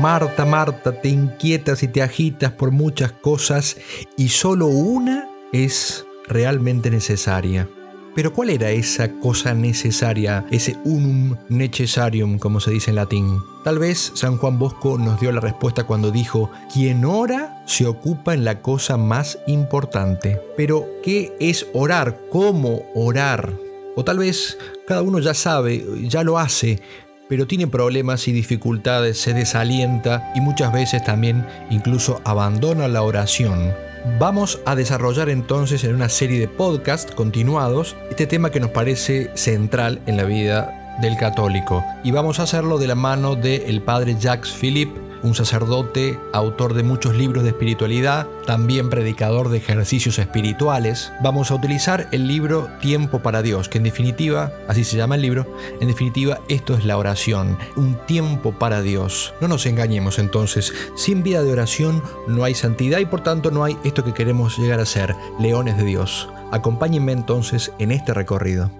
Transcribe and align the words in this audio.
Marta, 0.00 0.44
Marta, 0.44 1.00
te 1.00 1.08
inquietas 1.08 1.84
y 1.84 1.88
te 1.88 2.02
agitas 2.02 2.50
por 2.50 2.72
muchas 2.72 3.12
cosas 3.12 3.76
y 4.16 4.28
solo 4.28 4.66
una 4.66 5.28
es 5.52 6.04
realmente 6.26 6.90
necesaria. 6.90 7.68
Pero 8.14 8.32
¿cuál 8.32 8.50
era 8.50 8.70
esa 8.70 9.12
cosa 9.20 9.54
necesaria, 9.54 10.46
ese 10.50 10.76
unum 10.84 11.36
necessarium, 11.48 12.38
como 12.38 12.60
se 12.60 12.72
dice 12.72 12.90
en 12.90 12.96
latín? 12.96 13.38
Tal 13.62 13.78
vez 13.78 14.12
San 14.14 14.36
Juan 14.36 14.58
Bosco 14.58 14.98
nos 14.98 15.20
dio 15.20 15.30
la 15.30 15.40
respuesta 15.40 15.84
cuando 15.84 16.10
dijo, 16.10 16.50
quien 16.72 17.04
ora 17.04 17.62
se 17.66 17.86
ocupa 17.86 18.34
en 18.34 18.44
la 18.44 18.62
cosa 18.62 18.96
más 18.96 19.38
importante. 19.46 20.40
Pero, 20.56 20.86
¿qué 21.02 21.36
es 21.38 21.66
orar? 21.72 22.20
¿Cómo 22.30 22.82
orar? 22.94 23.52
O 23.96 24.04
tal 24.04 24.18
vez 24.18 24.58
cada 24.86 25.02
uno 25.02 25.20
ya 25.20 25.34
sabe, 25.34 25.84
ya 26.02 26.24
lo 26.24 26.38
hace, 26.38 26.80
pero 27.28 27.46
tiene 27.46 27.66
problemas 27.66 28.28
y 28.28 28.32
dificultades, 28.32 29.18
se 29.18 29.34
desalienta 29.34 30.32
y 30.34 30.40
muchas 30.40 30.72
veces 30.72 31.04
también 31.04 31.46
incluso 31.70 32.20
abandona 32.24 32.88
la 32.88 33.02
oración. 33.02 33.72
Vamos 34.18 34.60
a 34.66 34.74
desarrollar 34.74 35.30
entonces 35.30 35.82
en 35.84 35.94
una 35.94 36.08
serie 36.08 36.38
de 36.38 36.48
podcasts 36.48 37.14
continuados 37.14 37.96
este 38.10 38.26
tema 38.26 38.50
que 38.50 38.60
nos 38.60 38.70
parece 38.70 39.30
central 39.34 40.02
en 40.06 40.16
la 40.18 40.24
vida 40.24 40.98
del 41.00 41.16
católico 41.16 41.82
y 42.04 42.10
vamos 42.10 42.38
a 42.38 42.44
hacerlo 42.44 42.78
de 42.78 42.86
la 42.86 42.94
mano 42.94 43.34
del 43.34 43.82
padre 43.82 44.16
Jacques 44.18 44.52
Philippe 44.52 45.03
un 45.24 45.34
sacerdote, 45.34 46.20
autor 46.32 46.74
de 46.74 46.84
muchos 46.84 47.16
libros 47.16 47.42
de 47.42 47.48
espiritualidad, 47.48 48.28
también 48.46 48.90
predicador 48.90 49.48
de 49.48 49.56
ejercicios 49.56 50.18
espirituales. 50.18 51.12
Vamos 51.22 51.50
a 51.50 51.54
utilizar 51.54 52.08
el 52.12 52.28
libro 52.28 52.68
Tiempo 52.80 53.20
para 53.20 53.42
Dios, 53.42 53.68
que 53.68 53.78
en 53.78 53.84
definitiva, 53.84 54.52
así 54.68 54.84
se 54.84 54.96
llama 54.96 55.16
el 55.16 55.22
libro, 55.22 55.56
en 55.80 55.88
definitiva 55.88 56.40
esto 56.48 56.74
es 56.74 56.84
la 56.84 56.98
oración, 56.98 57.58
un 57.74 57.96
tiempo 58.06 58.52
para 58.52 58.82
Dios. 58.82 59.34
No 59.40 59.48
nos 59.48 59.66
engañemos 59.66 60.18
entonces, 60.18 60.72
sin 60.94 61.22
vida 61.22 61.42
de 61.42 61.52
oración 61.52 62.02
no 62.28 62.44
hay 62.44 62.54
santidad 62.54 62.98
y 62.98 63.06
por 63.06 63.22
tanto 63.22 63.50
no 63.50 63.64
hay 63.64 63.76
esto 63.82 64.04
que 64.04 64.14
queremos 64.14 64.58
llegar 64.58 64.78
a 64.78 64.86
ser, 64.86 65.16
leones 65.40 65.78
de 65.78 65.84
Dios. 65.84 66.28
Acompáñenme 66.52 67.12
entonces 67.12 67.72
en 67.78 67.90
este 67.90 68.12
recorrido. 68.12 68.70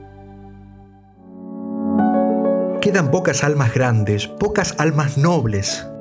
Quedan 2.83 3.11
pocas 3.11 3.43
almas 3.43 3.73
grandes, 3.73 4.27
pocas 4.27 4.75
almas 4.79 5.17
nobles, 5.17 5.87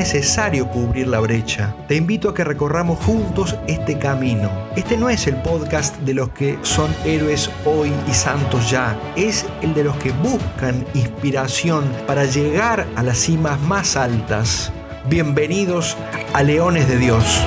Es 0.00 0.14
necesario 0.14 0.66
cubrir 0.66 1.08
la 1.08 1.20
brecha. 1.20 1.74
Te 1.86 1.94
invito 1.94 2.30
a 2.30 2.34
que 2.34 2.42
recorramos 2.42 2.98
juntos 3.04 3.54
este 3.66 3.98
camino. 3.98 4.50
Este 4.74 4.96
no 4.96 5.10
es 5.10 5.26
el 5.26 5.36
podcast 5.42 5.94
de 5.98 6.14
los 6.14 6.30
que 6.30 6.58
son 6.62 6.90
héroes 7.04 7.50
hoy 7.66 7.92
y 8.08 8.14
santos 8.14 8.70
ya. 8.70 8.98
Es 9.14 9.44
el 9.60 9.74
de 9.74 9.84
los 9.84 9.94
que 9.98 10.12
buscan 10.12 10.86
inspiración 10.94 11.84
para 12.06 12.24
llegar 12.24 12.86
a 12.96 13.02
las 13.02 13.18
cimas 13.18 13.60
más 13.60 13.94
altas. 13.94 14.72
Bienvenidos 15.10 15.98
a 16.32 16.42
Leones 16.44 16.88
de 16.88 16.96
Dios. 16.96 17.44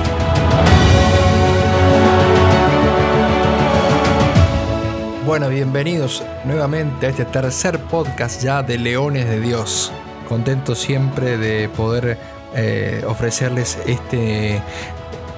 Bueno, 5.26 5.48
bienvenidos 5.48 6.22
nuevamente 6.44 7.06
a 7.06 7.08
este 7.08 7.24
tercer 7.24 7.80
podcast 7.80 8.40
ya 8.40 8.62
de 8.62 8.78
Leones 8.78 9.28
de 9.28 9.40
Dios. 9.40 9.90
Contento 10.28 10.74
siempre 10.74 11.36
de 11.36 11.68
poder 11.68 12.33
eh, 12.54 13.02
ofrecerles 13.06 13.78
este 13.86 14.62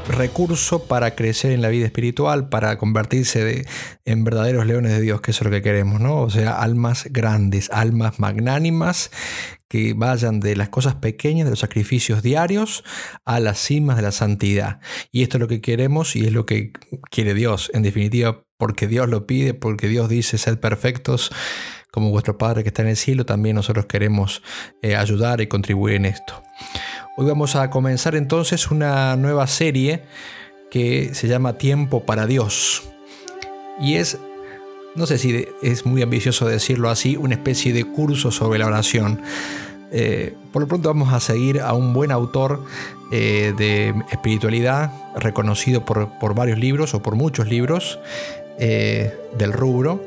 recurso 0.08 0.84
para 0.84 1.14
crecer 1.14 1.52
en 1.52 1.62
la 1.62 1.68
vida 1.68 1.86
espiritual, 1.86 2.48
para 2.48 2.78
convertirse 2.78 3.66
en 4.04 4.24
verdaderos 4.24 4.66
leones 4.66 4.92
de 4.92 5.00
Dios, 5.00 5.20
que 5.20 5.32
eso 5.32 5.42
es 5.42 5.44
lo 5.46 5.50
que 5.50 5.62
queremos, 5.62 6.00
¿no? 6.00 6.22
O 6.22 6.30
sea, 6.30 6.60
almas 6.60 7.08
grandes, 7.10 7.70
almas 7.70 8.18
magnánimas 8.20 9.10
que 9.68 9.94
vayan 9.94 10.38
de 10.40 10.54
las 10.54 10.68
cosas 10.68 10.94
pequeñas, 10.96 11.46
de 11.46 11.50
los 11.50 11.60
sacrificios 11.60 12.22
diarios, 12.22 12.84
a 13.24 13.40
las 13.40 13.58
cimas 13.58 13.96
de 13.96 14.02
la 14.02 14.12
santidad. 14.12 14.80
Y 15.10 15.22
esto 15.22 15.38
es 15.38 15.40
lo 15.40 15.48
que 15.48 15.60
queremos 15.60 16.14
y 16.14 16.24
es 16.26 16.32
lo 16.32 16.46
que 16.46 16.72
quiere 17.10 17.34
Dios, 17.34 17.70
en 17.74 17.82
definitiva, 17.82 18.44
porque 18.58 18.86
Dios 18.86 19.08
lo 19.08 19.26
pide, 19.26 19.54
porque 19.54 19.88
Dios 19.88 20.08
dice, 20.08 20.38
sed 20.38 20.58
perfectos 20.58 21.30
como 21.90 22.10
vuestro 22.10 22.36
Padre 22.36 22.62
que 22.62 22.68
está 22.68 22.82
en 22.82 22.88
el 22.88 22.96
cielo, 22.96 23.24
también 23.24 23.56
nosotros 23.56 23.86
queremos 23.86 24.42
eh, 24.82 24.96
ayudar 24.96 25.40
y 25.40 25.46
contribuir 25.46 25.96
en 25.96 26.04
esto. 26.04 26.42
Hoy 27.18 27.24
vamos 27.24 27.56
a 27.56 27.70
comenzar 27.70 28.14
entonces 28.14 28.70
una 28.70 29.16
nueva 29.16 29.46
serie 29.46 30.02
que 30.70 31.14
se 31.14 31.28
llama 31.28 31.54
Tiempo 31.54 32.04
para 32.04 32.26
Dios. 32.26 32.82
Y 33.80 33.94
es, 33.94 34.18
no 34.96 35.06
sé 35.06 35.16
si 35.16 35.46
es 35.62 35.86
muy 35.86 36.02
ambicioso 36.02 36.46
decirlo 36.46 36.90
así, 36.90 37.16
una 37.16 37.36
especie 37.36 37.72
de 37.72 37.84
curso 37.84 38.30
sobre 38.30 38.58
la 38.58 38.66
oración. 38.66 39.22
Eh, 39.92 40.34
por 40.52 40.60
lo 40.60 40.68
pronto 40.68 40.90
vamos 40.90 41.10
a 41.14 41.20
seguir 41.20 41.62
a 41.62 41.72
un 41.72 41.94
buen 41.94 42.10
autor 42.10 42.62
eh, 43.10 43.54
de 43.56 43.94
espiritualidad, 44.12 44.92
reconocido 45.16 45.86
por, 45.86 46.18
por, 46.18 46.34
varios 46.34 46.58
libros 46.58 46.92
o 46.92 47.00
por 47.00 47.14
muchos 47.14 47.48
libros 47.48 47.98
eh, 48.58 49.14
del 49.38 49.54
rubro. 49.54 50.02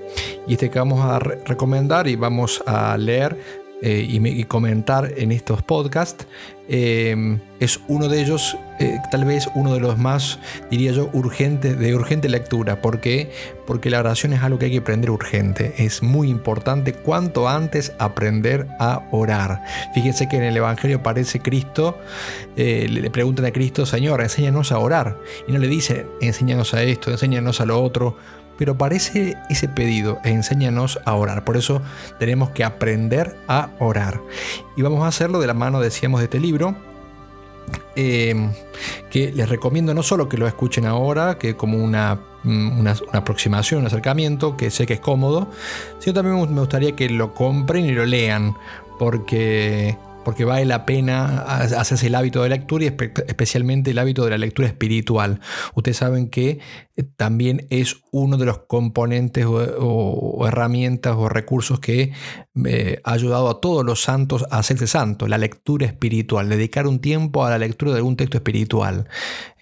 Y 0.48 0.54
este 0.54 0.70
que 0.70 0.78
vamos 0.78 1.02
a 1.02 1.18
recomendar 1.18 2.08
y 2.08 2.16
vamos 2.16 2.64
a 2.68 2.96
leer 2.98 3.40
eh, 3.82 4.06
y, 4.10 4.44
comentar 4.44 5.14
en 5.16 5.32
estos 5.32 5.64
podcasts, 5.64 6.28
em, 6.68 7.40
es 7.62 7.80
uno 7.88 8.10
de 8.10 8.22
ellos, 8.22 8.58
eh, 8.78 8.98
tal 9.10 9.24
vez 9.24 9.50
uno 9.56 9.74
de 9.74 9.80
los 9.80 9.98
más, 9.98 10.38
diría 10.70 10.92
yo, 10.92 11.10
urgentes, 11.14 11.80
de 11.80 11.96
urgente 11.96 12.28
lectura. 12.28 12.82
¿Por 12.82 13.00
qué? 13.00 13.32
Porque 13.66 13.90
la 13.90 14.00
oración 14.00 14.34
es 14.34 14.44
algo 14.44 14.60
que 14.60 14.66
hay 14.66 14.72
que 14.72 14.80
aprender 14.80 15.10
urgente. 15.12 15.76
Es 15.78 16.04
muy 16.04 16.30
importante 16.30 16.92
cuanto 16.92 17.48
antes 17.48 17.94
aprender 18.00 18.68
a 18.80 19.08
orar. 19.12 19.64
Fíjense 19.94 20.28
que 20.28 20.36
en 20.36 20.44
el 20.44 20.58
Evangelio 20.58 20.98
aparece 20.98 21.40
Cristo, 21.40 21.98
eh, 22.58 22.86
le 22.90 23.10
preguntan 23.10 23.46
a 23.46 23.52
Cristo, 23.52 23.86
Señor, 23.86 24.22
enséñanos 24.22 24.74
a 24.74 24.80
orar. 24.80 25.18
Y 25.48 25.54
no 25.54 25.60
le 25.60 25.70
dice, 25.70 26.06
enséñanos 26.20 26.74
a 26.74 26.84
esto, 26.84 27.12
enséñanos 27.12 27.62
a 27.62 27.66
lo 27.66 27.82
otro 27.82 28.18
pero 28.60 28.78
parece 28.78 29.38
ese 29.50 29.70
pedido, 29.70 30.20
enséñanos 30.26 31.00
a 31.06 31.16
orar. 31.16 31.46
Por 31.46 31.56
eso 31.56 31.82
tenemos 32.20 32.50
que 32.50 32.66
aprender 32.66 33.38
a 33.48 33.70
orar. 33.80 34.20
Y 34.76 34.82
vamos 34.82 35.02
a 35.02 35.08
hacerlo 35.08 35.40
de 35.40 35.48
la 35.48 35.54
mano, 35.54 35.80
decíamos, 35.80 36.20
de 36.20 36.26
este 36.26 36.42
libro, 36.42 36.76
eh, 37.96 38.52
que 39.10 39.32
les 39.32 39.48
recomiendo 39.48 39.94
no 39.94 40.04
solo 40.04 40.28
que 40.28 40.38
lo 40.38 40.46
escuchen 40.46 40.86
ahora, 40.86 41.38
que 41.38 41.56
como 41.56 41.82
una, 41.82 42.20
mm, 42.44 42.80
una, 42.80 42.96
aproximación, 43.14 43.80
un 43.80 43.88
acercamiento, 43.88 44.58
que 44.58 44.72
sé 44.72 44.86
que 44.86 44.96
es 44.96 45.00
cómodo, 45.00 45.48
sino 46.00 46.16
también 46.16 46.54
me 46.54 46.60
gustaría 46.60 46.98
que 46.98 47.10
lo 47.10 47.34
compren 47.34 47.86
y 47.86 47.94
lo 47.94 48.06
lean, 48.06 48.58
porque 49.00 49.98
porque 50.30 50.46
vale 50.46 50.64
la 50.64 50.86
pena 50.86 51.40
hacerse 51.40 52.06
el 52.06 52.14
hábito 52.14 52.44
de 52.44 52.50
lectura 52.50 52.86
y 52.86 52.88
especialmente 52.90 53.90
el 53.90 53.98
hábito 53.98 54.26
de 54.26 54.30
la 54.30 54.38
lectura 54.38 54.68
espiritual. 54.68 55.40
Ustedes 55.74 55.98
saben 55.98 56.30
que 56.30 56.60
eh, 56.96 57.04
también 57.16 57.66
es 57.72 58.02
uno 58.12 58.38
de 58.38 58.46
los 58.46 58.60
componentes 58.68 59.48
o, 59.48 60.46
herramientas 60.48 61.16
o 61.18 61.30
recursos 61.30 61.80
que 61.80 62.14
eh, 62.64 63.02
ha 63.04 63.12
ayudado 63.12 63.50
a 63.50 63.60
todos 63.60 63.84
los 63.84 64.04
santos 64.04 64.46
a 64.52 64.60
hacerse 64.60 64.86
santos, 64.86 65.28
la 65.30 65.40
lectura 65.40 65.88
espiritual, 65.88 66.48
dedicar 66.48 66.86
un 66.86 67.00
tiempo 67.00 67.44
a 67.44 67.50
la 67.50 67.58
lectura 67.58 67.94
de 67.94 67.98
algún 67.98 68.16
texto 68.16 68.38
espiritual, 68.38 69.10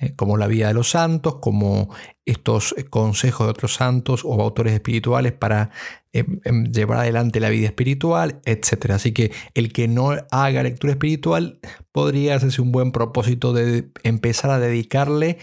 eh, 0.02 0.16
como 0.18 0.36
la 0.36 0.48
vida 0.48 0.68
de 0.68 0.74
los 0.74 0.90
santos, 0.90 1.36
como 1.36 1.96
estos 2.28 2.76
consejos 2.90 3.48
de 3.48 3.52
otros 3.52 3.74
santos 3.74 4.22
o 4.24 4.40
autores 4.42 4.74
espirituales 4.74 5.32
para 5.32 5.72
em, 6.12 6.40
em, 6.44 6.66
llevar 6.66 7.00
adelante 7.00 7.40
la 7.40 7.50
vida 7.50 7.68
espiritual, 7.68 8.42
etc. 8.46 8.92
Así 8.92 9.14
que 9.14 9.32
el 9.54 9.72
que 9.72 9.88
no 9.88 10.12
haga 10.32 10.64
lectura 10.64 10.92
espiritual 10.94 11.60
podría 11.92 12.36
hacerse 12.36 12.62
un 12.62 12.72
buen 12.72 12.92
propósito 12.92 13.54
de 13.54 13.90
empezar 14.04 14.52
a 14.52 14.60
dedicarle 14.60 15.38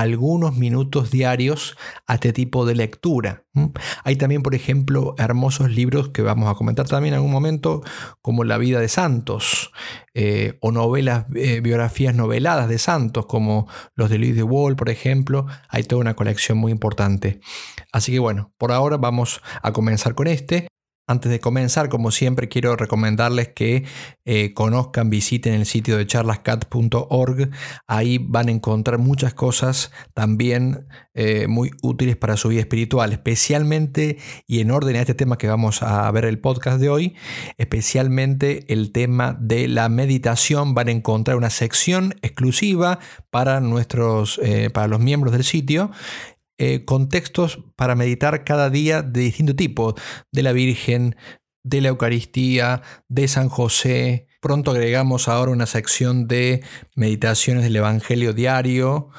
algunos 0.00 0.56
minutos 0.56 1.10
diarios 1.10 1.76
a 2.06 2.14
este 2.14 2.32
tipo 2.32 2.64
de 2.66 2.74
lectura. 2.74 3.44
Hay 4.04 4.16
también, 4.16 4.42
por 4.42 4.54
ejemplo, 4.54 5.14
hermosos 5.18 5.70
libros 5.70 6.10
que 6.10 6.22
vamos 6.22 6.48
a 6.48 6.54
comentar 6.54 6.86
también 6.86 7.14
en 7.14 7.18
algún 7.18 7.32
momento, 7.32 7.82
como 8.22 8.44
La 8.44 8.58
vida 8.58 8.80
de 8.80 8.88
santos, 8.88 9.72
eh, 10.14 10.56
o 10.60 10.70
novelas, 10.70 11.26
eh, 11.34 11.60
biografías 11.60 12.14
noveladas 12.14 12.68
de 12.68 12.78
santos, 12.78 13.26
como 13.26 13.66
los 13.94 14.08
de 14.10 14.18
Luis 14.18 14.36
de 14.36 14.44
Wall, 14.44 14.76
por 14.76 14.88
ejemplo. 14.88 15.46
Hay 15.68 15.82
toda 15.82 16.00
una 16.00 16.14
colección 16.14 16.58
muy 16.58 16.70
importante. 16.70 17.40
Así 17.92 18.12
que 18.12 18.20
bueno, 18.20 18.52
por 18.58 18.70
ahora 18.70 18.96
vamos 18.96 19.40
a 19.62 19.72
comenzar 19.72 20.14
con 20.14 20.28
este. 20.28 20.68
Antes 21.08 21.32
de 21.32 21.40
comenzar, 21.40 21.88
como 21.88 22.10
siempre, 22.10 22.50
quiero 22.50 22.76
recomendarles 22.76 23.48
que 23.48 23.84
eh, 24.26 24.52
conozcan, 24.52 25.08
visiten 25.08 25.54
el 25.54 25.64
sitio 25.64 25.96
de 25.96 26.06
charlascat.org. 26.06 27.48
Ahí 27.86 28.18
van 28.18 28.48
a 28.48 28.52
encontrar 28.52 28.98
muchas 28.98 29.32
cosas 29.32 29.90
también 30.12 30.86
eh, 31.14 31.46
muy 31.48 31.70
útiles 31.82 32.16
para 32.16 32.36
su 32.36 32.50
vida 32.50 32.60
espiritual, 32.60 33.14
especialmente 33.14 34.18
y 34.46 34.60
en 34.60 34.70
orden 34.70 34.96
a 34.96 35.00
este 35.00 35.14
tema 35.14 35.38
que 35.38 35.48
vamos 35.48 35.82
a 35.82 36.10
ver 36.10 36.26
el 36.26 36.40
podcast 36.40 36.78
de 36.78 36.90
hoy, 36.90 37.16
especialmente 37.56 38.70
el 38.70 38.92
tema 38.92 39.34
de 39.40 39.66
la 39.66 39.88
meditación. 39.88 40.74
Van 40.74 40.88
a 40.88 40.92
encontrar 40.92 41.38
una 41.38 41.48
sección 41.48 42.16
exclusiva 42.20 42.98
para 43.30 43.60
nuestros, 43.60 44.38
eh, 44.42 44.68
para 44.68 44.88
los 44.88 45.00
miembros 45.00 45.32
del 45.32 45.44
sitio 45.44 45.90
eh, 46.58 46.84
contextos 46.84 47.64
para 47.76 47.94
meditar 47.94 48.44
cada 48.44 48.68
día 48.68 49.02
de 49.02 49.20
distinto 49.20 49.54
tipo, 49.54 49.94
de 50.32 50.42
la 50.42 50.52
Virgen, 50.52 51.16
de 51.62 51.80
la 51.80 51.88
Eucaristía, 51.88 52.82
de 53.08 53.28
San 53.28 53.48
José. 53.48 54.26
Pronto 54.40 54.70
agregamos 54.70 55.28
ahora 55.28 55.52
una 55.52 55.66
sección 55.66 56.28
de 56.28 56.62
meditaciones 56.94 57.64
del 57.64 57.76
Evangelio 57.76 58.32
diario, 58.32 59.10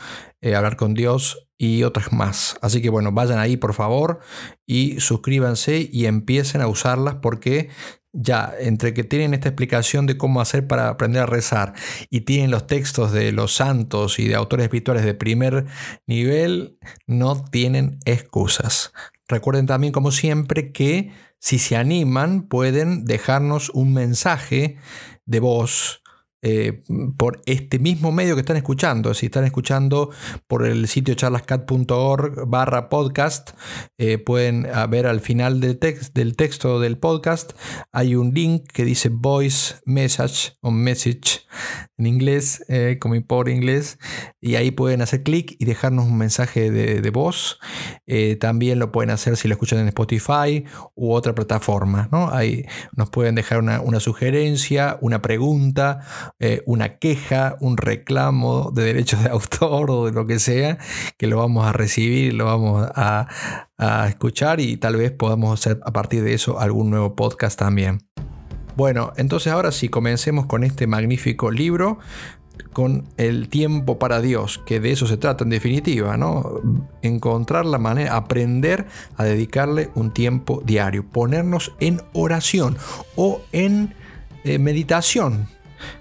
eh, 0.42 0.56
hablar 0.56 0.78
con 0.78 0.94
Dios 0.94 1.50
y 1.58 1.84
otras 1.84 2.14
más. 2.14 2.58
Así 2.62 2.82
que 2.82 2.90
bueno, 2.90 3.12
vayan 3.12 3.38
ahí 3.38 3.58
por 3.58 3.74
favor 3.74 4.20
y 4.66 5.00
suscríbanse 5.00 5.90
y 5.92 6.06
empiecen 6.06 6.62
a 6.62 6.68
usarlas 6.68 7.16
porque 7.16 7.70
ya, 8.14 8.54
entre 8.60 8.94
que 8.94 9.04
tienen 9.04 9.34
esta 9.34 9.50
explicación 9.50 10.06
de 10.06 10.18
cómo 10.18 10.42
hacer 10.42 10.68
para 10.68 10.90
aprender 10.90 11.24
a 11.24 11.28
rezar 11.28 11.74
y 12.10 12.22
tienen 12.22 12.52
los 12.52 12.68
textos 12.68 13.12
de 13.12 13.32
los 13.32 13.56
santos 13.56 14.20
y 14.20 14.28
de 14.28 14.36
autores 14.36 14.64
espirituales 14.64 15.06
de 15.06 15.14
primer 15.14 15.66
nivel, 16.08 16.78
no 17.06 17.44
tienen 17.44 18.00
excusas. 18.06 18.94
Recuerden 19.28 19.68
también, 19.68 19.94
como 19.94 20.12
siempre, 20.12 20.72
que 20.72 21.12
si 21.40 21.60
se 21.60 21.76
animan, 21.76 22.44
pueden 22.48 23.06
dejarnos 23.06 23.70
un 23.70 23.94
mensaje 23.94 24.78
de 25.26 25.40
voz 25.40 26.02
eh, 26.42 26.84
por 27.18 27.42
este 27.46 27.80
mismo 27.80 28.12
medio 28.12 28.36
que 28.36 28.42
están 28.42 28.58
escuchando. 28.58 29.14
Si 29.14 29.26
están 29.26 29.44
escuchando 29.44 30.10
por 30.48 30.66
el 30.66 30.88
sitio 30.88 31.14
charlascat.org 31.16 32.48
barra 32.48 32.90
podcast, 32.90 33.52
eh, 33.98 34.18
pueden 34.18 34.68
ah, 34.74 34.88
ver 34.88 35.08
al 35.08 35.20
final 35.20 35.60
del, 35.60 35.80
del 36.14 36.36
texto 36.36 36.80
del 36.80 36.98
podcast, 36.98 37.54
hay 37.92 38.16
un 38.16 38.34
link 38.34 38.68
que 38.72 38.86
dice 38.86 39.10
voice 39.10 39.76
message 39.86 40.54
o 40.62 40.72
message 40.72 41.42
en 42.00 42.08
inglés, 42.08 42.66
eh, 42.70 42.98
como 43.00 43.20
por 43.22 43.50
inglés, 43.50 44.00
y 44.42 44.56
ahí 44.56 44.72
pueden 44.72 45.02
hacer 45.02 45.24
clic 45.24 45.56
y 45.60 45.66
dejarnos 45.66 46.06
un 46.06 46.18
mensaje 46.18 46.72
de, 46.72 47.10
voz. 47.10 47.60
también 48.40 48.78
lo 48.78 48.92
pueden 48.92 49.10
hacer 49.10 49.36
si 49.36 49.48
lo 49.48 49.54
escuchan 49.56 49.80
en 49.80 49.88
Spotify 49.88 50.64
u 50.96 51.12
otra 51.12 51.34
plataforma. 51.34 52.08
¿no? 52.12 52.30
Ahí 52.32 52.66
nos 52.96 53.10
pueden 53.10 53.36
dejar 53.36 53.60
una, 53.60 53.82
una 53.82 54.00
sugerencia, 54.00 54.98
una 55.02 55.22
pregunta 55.22 56.00
eh, 56.40 56.64
una 56.66 56.98
queja, 57.00 57.58
un 57.60 57.78
reclamo 57.78 58.72
de 58.74 58.84
derechos 58.84 59.24
de 59.24 59.30
autor 59.30 59.92
o 59.92 60.06
de 60.06 60.12
lo 60.12 60.26
que 60.28 60.40
sea, 60.40 60.78
que 61.18 61.28
lo 61.28 61.38
vamos 61.38 61.66
a 61.66 61.74
recibir, 61.74 62.34
lo 62.34 62.46
vamos 62.46 62.90
a, 62.96 63.28
escuchar 64.10 64.60
y 64.60 64.76
tal 64.76 64.98
vez 64.98 65.12
podamos 65.12 65.58
hacer 65.58 65.80
a 65.86 65.94
partir 65.94 66.22
de 66.22 66.34
eso 66.34 66.60
algún 66.60 66.90
nuevo 66.90 67.16
podcast 67.16 67.58
también. 67.58 68.00
Bueno, 68.80 69.12
entonces 69.18 69.52
ahora 69.52 69.74
sí, 69.74 69.90
comencemos 69.90 70.46
con 70.46 70.64
este 70.64 70.88
magnífico 70.88 71.52
libro 71.52 72.00
con 72.72 73.10
el 73.18 73.50
tiempo 73.50 74.00
para 74.00 74.22
Dios, 74.22 74.62
que 74.66 74.80
de 74.80 74.94
eso 74.94 75.06
se 75.06 75.18
trata 75.18 75.44
en 75.44 75.50
definitiva, 75.50 76.16
¿no? 76.16 76.62
Encontrar 77.02 77.66
la 77.66 77.78
manera, 77.78 78.16
aprender 78.16 78.86
a 79.18 79.26
dedicarle 79.26 79.90
un 79.96 80.12
tiempo 80.12 80.64
diario, 80.66 81.04
ponernos 81.04 81.74
en 81.82 82.02
oración 82.14 82.78
o 83.18 83.42
en 83.52 83.96
eh, 84.46 84.60
meditación, 84.60 85.50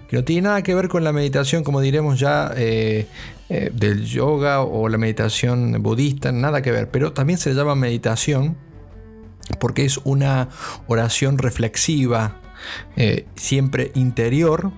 que 0.07 0.15
no 0.15 0.23
tiene 0.23 0.43
nada 0.43 0.61
que 0.61 0.73
ver 0.73 0.87
con 0.87 1.03
la 1.03 1.11
meditación, 1.11 1.65
como 1.65 1.81
diremos 1.81 2.17
ya, 2.17 2.53
eh, 2.55 3.07
eh, 3.49 3.71
del 3.73 4.05
yoga 4.05 4.61
o 4.61 4.87
la 4.87 4.97
meditación 4.97 5.83
budista, 5.83 6.31
nada 6.31 6.61
que 6.61 6.71
ver, 6.71 6.89
pero 6.89 7.11
también 7.11 7.39
se 7.39 7.53
llama 7.53 7.75
meditación 7.75 8.55
porque 9.59 9.83
es 9.83 9.97
una 10.05 10.47
oración 10.87 11.39
reflexiva, 11.39 12.39
eh, 12.95 13.25
siempre 13.35 13.91
interior, 13.95 14.71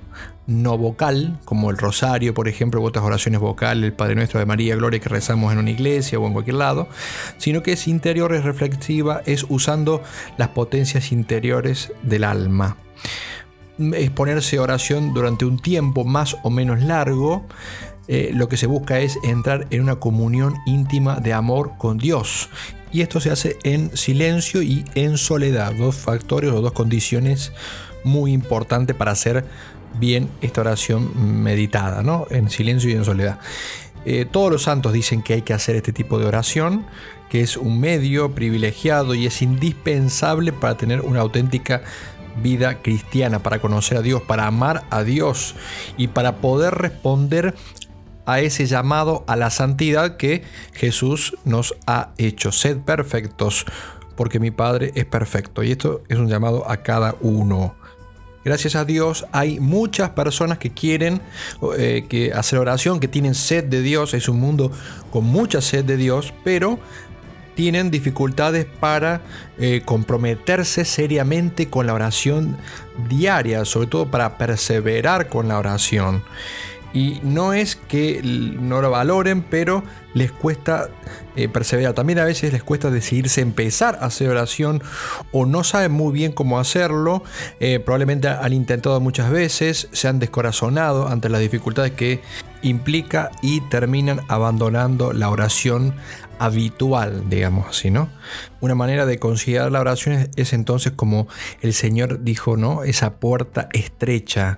no 0.47 0.77
vocal, 0.77 1.39
como 1.45 1.69
el 1.69 1.77
rosario, 1.77 2.33
por 2.33 2.47
ejemplo, 2.47 2.81
u 2.81 2.85
otras 2.85 3.05
oraciones 3.05 3.39
vocales, 3.39 3.85
el 3.85 3.93
Padre 3.93 4.15
Nuestro 4.15 4.39
de 4.39 4.45
María 4.45 4.75
Gloria 4.75 4.99
que 4.99 5.09
rezamos 5.09 5.53
en 5.53 5.59
una 5.59 5.69
iglesia 5.71 6.19
o 6.19 6.27
en 6.27 6.33
cualquier 6.33 6.57
lado, 6.57 6.87
sino 7.37 7.63
que 7.63 7.73
es 7.73 7.87
interior, 7.87 8.33
es 8.33 8.43
reflexiva, 8.43 9.21
es 9.25 9.45
usando 9.49 10.01
las 10.37 10.49
potencias 10.49 11.11
interiores 11.11 11.93
del 12.03 12.23
alma 12.23 12.77
exponerse 13.95 14.59
oración 14.59 15.13
durante 15.13 15.45
un 15.45 15.57
tiempo 15.59 16.03
más 16.03 16.37
o 16.43 16.49
menos 16.49 16.81
largo, 16.81 17.45
eh, 18.07 18.31
lo 18.33 18.47
que 18.49 18.57
se 18.57 18.67
busca 18.67 18.99
es 18.99 19.17
entrar 19.23 19.67
en 19.69 19.81
una 19.81 19.95
comunión 19.95 20.55
íntima 20.65 21.19
de 21.19 21.33
amor 21.33 21.73
con 21.77 21.97
Dios. 21.97 22.49
Y 22.91 23.01
esto 23.01 23.19
se 23.19 23.31
hace 23.31 23.57
en 23.63 23.95
silencio 23.95 24.61
y 24.61 24.85
en 24.95 25.17
soledad, 25.17 25.73
dos 25.73 25.95
factores 25.95 26.51
o 26.51 26.61
dos 26.61 26.73
condiciones 26.73 27.51
muy 28.03 28.33
importantes 28.33 28.95
para 28.95 29.11
hacer 29.11 29.45
bien 29.99 30.29
esta 30.41 30.61
oración 30.61 31.43
meditada, 31.43 32.03
¿no? 32.03 32.25
en 32.29 32.49
silencio 32.49 32.89
y 32.89 32.93
en 32.93 33.05
soledad. 33.05 33.39
Eh, 34.05 34.25
todos 34.29 34.51
los 34.51 34.63
santos 34.63 34.93
dicen 34.93 35.21
que 35.21 35.33
hay 35.33 35.41
que 35.41 35.53
hacer 35.53 35.75
este 35.75 35.93
tipo 35.93 36.17
de 36.17 36.25
oración, 36.25 36.85
que 37.29 37.41
es 37.41 37.55
un 37.55 37.79
medio 37.79 38.31
privilegiado 38.33 39.13
y 39.13 39.25
es 39.25 39.41
indispensable 39.41 40.51
para 40.51 40.75
tener 40.75 41.01
una 41.01 41.21
auténtica 41.21 41.83
vida 42.41 42.81
cristiana, 42.81 43.39
para 43.39 43.59
conocer 43.59 43.97
a 43.97 44.01
Dios, 44.01 44.21
para 44.21 44.47
amar 44.47 44.83
a 44.89 45.03
Dios 45.03 45.55
y 45.97 46.07
para 46.07 46.37
poder 46.37 46.73
responder 46.73 47.53
a 48.25 48.39
ese 48.39 48.65
llamado 48.65 49.23
a 49.27 49.35
la 49.35 49.49
santidad 49.49 50.17
que 50.17 50.43
Jesús 50.73 51.37
nos 51.45 51.75
ha 51.87 52.11
hecho. 52.17 52.51
Sed 52.51 52.79
perfectos, 52.79 53.65
porque 54.15 54.39
mi 54.39 54.51
Padre 54.51 54.91
es 54.95 55.05
perfecto. 55.05 55.63
Y 55.63 55.71
esto 55.71 56.01
es 56.09 56.17
un 56.17 56.27
llamado 56.27 56.69
a 56.69 56.77
cada 56.77 57.15
uno. 57.21 57.75
Gracias 58.43 58.75
a 58.75 58.85
Dios 58.85 59.27
hay 59.31 59.59
muchas 59.59 60.11
personas 60.11 60.57
que 60.57 60.71
quieren 60.71 61.21
eh, 61.77 62.05
que 62.09 62.33
hacer 62.33 62.57
oración, 62.57 62.99
que 62.99 63.07
tienen 63.07 63.35
sed 63.35 63.65
de 63.65 63.81
Dios. 63.81 64.15
Es 64.15 64.27
un 64.29 64.39
mundo 64.39 64.71
con 65.11 65.25
mucha 65.25 65.61
sed 65.61 65.85
de 65.85 65.95
Dios, 65.95 66.33
pero 66.43 66.79
tienen 67.53 67.91
dificultades 67.91 68.65
para 68.65 69.21
eh, 69.59 69.83
comprometerse 69.85 70.85
seriamente 70.85 71.69
con 71.69 71.85
la 71.85 71.93
oración 71.93 72.57
diaria, 73.09 73.65
sobre 73.65 73.87
todo 73.87 74.09
para 74.09 74.39
perseverar 74.39 75.29
con 75.29 75.47
la 75.47 75.59
oración. 75.59 76.23
Y 76.93 77.19
no 77.23 77.53
es 77.53 77.75
que 77.75 78.21
no 78.23 78.81
lo 78.81 78.91
valoren, 78.91 79.43
pero 79.43 79.83
les 80.13 80.31
cuesta 80.31 80.89
eh, 81.35 81.47
perseverar. 81.47 81.93
También 81.93 82.19
a 82.19 82.25
veces 82.25 82.51
les 82.51 82.63
cuesta 82.63 82.91
decidirse 82.91 83.41
empezar 83.41 83.97
a 84.01 84.07
hacer 84.07 84.29
oración 84.29 84.83
o 85.31 85.45
no 85.45 85.63
saben 85.63 85.91
muy 85.91 86.11
bien 86.13 86.33
cómo 86.33 86.59
hacerlo. 86.59 87.23
Eh, 87.59 87.79
probablemente 87.79 88.27
han 88.27 88.53
intentado 88.53 88.99
muchas 88.99 89.31
veces, 89.31 89.87
se 89.91 90.07
han 90.07 90.19
descorazonado 90.19 91.07
ante 91.07 91.29
las 91.29 91.39
dificultades 91.39 91.91
que 91.91 92.21
implica 92.61 93.31
y 93.41 93.61
terminan 93.61 94.21
abandonando 94.27 95.13
la 95.13 95.29
oración 95.29 95.95
habitual, 96.41 97.29
digamos 97.29 97.67
así, 97.69 97.91
¿no? 97.91 98.09
Una 98.61 98.73
manera 98.73 99.05
de 99.05 99.19
considerar 99.19 99.71
la 99.71 99.79
oración 99.79 100.27
es, 100.35 100.53
entonces 100.53 100.91
como 100.91 101.27
el 101.61 101.71
Señor 101.71 102.23
dijo, 102.23 102.57
¿no? 102.57 102.83
Esa 102.83 103.15
puerta 103.19 103.69
estrecha, 103.73 104.57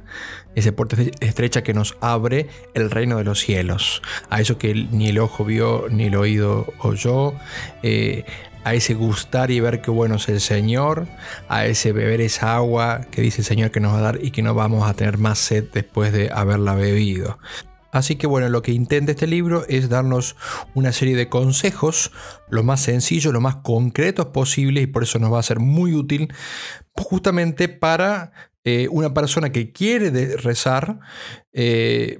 esa 0.56 0.72
puerta 0.72 0.98
estrecha 1.20 1.64
que 1.64 1.74
nos 1.74 1.96
abre 2.02 2.48
el 2.74 2.92
reino 2.92 3.18
de 3.18 3.24
los 3.24 3.40
cielos, 3.40 4.02
a 4.30 4.42
eso 4.42 4.58
que 4.58 4.74
ni 4.74 5.10
el 5.10 5.20
ojo 5.20 5.46
vio 5.46 5.86
ni 5.90 6.06
el 6.06 6.16
oído 6.16 6.74
oyó, 6.80 7.34
eh, 7.82 8.26
a 8.64 8.74
ese 8.74 8.94
gustar 8.94 9.52
y 9.52 9.60
ver 9.60 9.82
qué 9.82 9.92
bueno 9.92 10.16
es 10.16 10.30
el 10.30 10.40
Señor, 10.40 11.08
a 11.50 11.66
ese 11.66 11.92
beber 11.92 12.22
esa 12.22 12.56
agua 12.56 13.02
que 13.12 13.22
dice 13.22 13.42
el 13.42 13.46
Señor 13.46 13.72
que 13.72 13.80
nos 13.80 13.94
va 13.94 14.00
a 14.00 14.02
dar 14.02 14.20
y 14.24 14.32
que 14.32 14.42
no 14.42 14.54
vamos 14.54 14.88
a 14.88 14.94
tener 14.94 15.18
más 15.18 15.40
sed 15.40 15.66
después 15.74 16.14
de 16.14 16.30
haberla 16.32 16.74
bebido. 16.76 17.38
Así 17.92 18.16
que 18.16 18.26
bueno, 18.26 18.50
lo 18.50 18.64
que 18.64 18.72
intenta 18.72 19.12
este 19.12 19.28
libro 19.28 19.66
es 19.68 19.88
darnos 19.88 20.36
una 20.74 20.92
serie 20.92 21.16
de 21.16 21.30
consejos, 21.30 22.12
lo 22.50 22.64
más 22.64 22.82
sencillos, 22.82 23.32
lo 23.32 23.40
más 23.40 23.58
concretos 23.58 24.28
posible 24.28 24.82
y 24.82 24.88
por 24.88 25.04
eso 25.04 25.20
nos 25.20 25.32
va 25.32 25.40
a 25.40 25.44
ser 25.44 25.60
muy 25.60 25.94
útil 25.94 26.34
justamente 26.96 27.70
para 27.70 28.32
eh, 28.66 28.88
una 28.90 29.14
persona 29.14 29.52
que 29.52 29.72
quiere 29.72 30.38
rezar, 30.38 31.00
eh, 31.52 32.20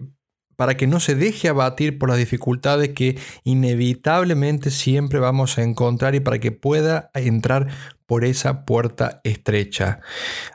para 0.56 0.78
que 0.78 0.88
no 0.88 1.00
se 1.00 1.16
deje 1.16 1.50
abatir 1.50 1.98
por 1.98 2.10
las 2.10 2.18
dificultades 2.18 2.90
que 2.90 3.20
inevitablemente 3.44 4.70
siempre 4.72 5.20
vamos 5.20 5.58
a 5.58 5.64
encontrar 5.64 6.16
y 6.16 6.20
para 6.20 6.40
que 6.40 6.52
pueda 6.52 7.10
entrar 7.16 7.68
por 8.06 8.24
esa 8.24 8.66
puerta 8.66 9.20
estrecha. 9.24 10.02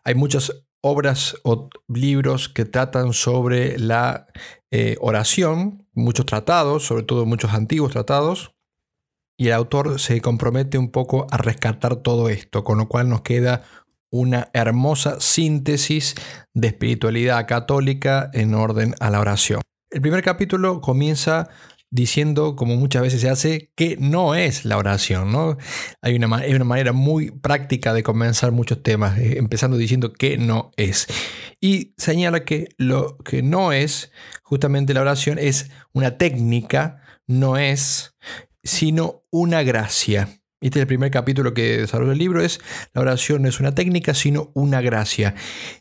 Hay 0.04 0.14
muchas 0.14 0.64
obras 0.80 1.36
o 1.42 1.68
libros 1.88 2.48
que 2.48 2.64
tratan 2.64 3.12
sobre 3.12 3.78
la 3.78 4.26
eh, 4.70 4.96
oración, 5.00 5.86
muchos 5.92 6.26
tratados, 6.26 6.86
sobre 6.86 7.02
todo 7.02 7.26
muchos 7.26 7.52
antiguos 7.52 7.92
tratados, 7.92 8.54
y 9.36 9.48
el 9.48 9.52
autor 9.54 10.00
se 10.00 10.20
compromete 10.20 10.78
un 10.78 10.90
poco 10.90 11.26
a 11.30 11.36
rescatar 11.36 11.96
todo 11.96 12.28
esto, 12.28 12.64
con 12.64 12.78
lo 12.78 12.88
cual 12.88 13.08
nos 13.08 13.22
queda 13.22 13.62
una 14.10 14.48
hermosa 14.52 15.20
síntesis 15.20 16.14
de 16.54 16.68
espiritualidad 16.68 17.46
católica 17.46 18.30
en 18.32 18.54
orden 18.54 18.94
a 19.00 19.10
la 19.10 19.20
oración. 19.20 19.60
El 19.90 20.02
primer 20.02 20.22
capítulo 20.22 20.80
comienza 20.80 21.48
diciendo, 21.90 22.54
como 22.56 22.76
muchas 22.76 23.02
veces 23.02 23.20
se 23.20 23.30
hace, 23.30 23.72
que 23.74 23.96
no 23.98 24.34
es 24.34 24.64
la 24.64 24.76
oración. 24.76 25.32
¿no? 25.32 25.56
Hay, 26.02 26.16
una, 26.16 26.26
una 26.26 26.64
manera 26.64 26.92
muy 26.92 27.30
práctica 27.30 27.94
de 27.94 28.02
comenzar 28.02 28.52
muchos 28.52 28.82
temas, 28.82 29.18
eh, 29.18 29.38
empezando 29.38 29.76
diciendo 29.76 30.12
que 30.12 30.38
no 30.38 30.70
es. 30.76 31.06
Y 31.60 31.94
señala 31.96 32.44
que 32.44 32.68
lo 32.76 33.16
que 33.18 33.42
no 33.42 33.72
es 33.72 34.12
justamente 34.42 34.94
la 34.94 35.00
oración 35.00 35.38
es 35.38 35.70
una 35.92 36.18
técnica, 36.18 37.02
no 37.26 37.56
es, 37.56 38.14
sino 38.62 39.24
una 39.30 39.62
gracia. 39.62 40.37
Este 40.60 40.80
es 40.80 40.82
el 40.82 40.86
primer 40.88 41.12
capítulo 41.12 41.54
que 41.54 41.78
desarrolla 41.78 42.12
el 42.12 42.18
libro, 42.18 42.42
es 42.42 42.60
la 42.92 43.02
oración 43.02 43.42
no 43.42 43.48
es 43.48 43.60
una 43.60 43.76
técnica, 43.76 44.12
sino 44.12 44.50
una 44.54 44.80
gracia. 44.80 45.36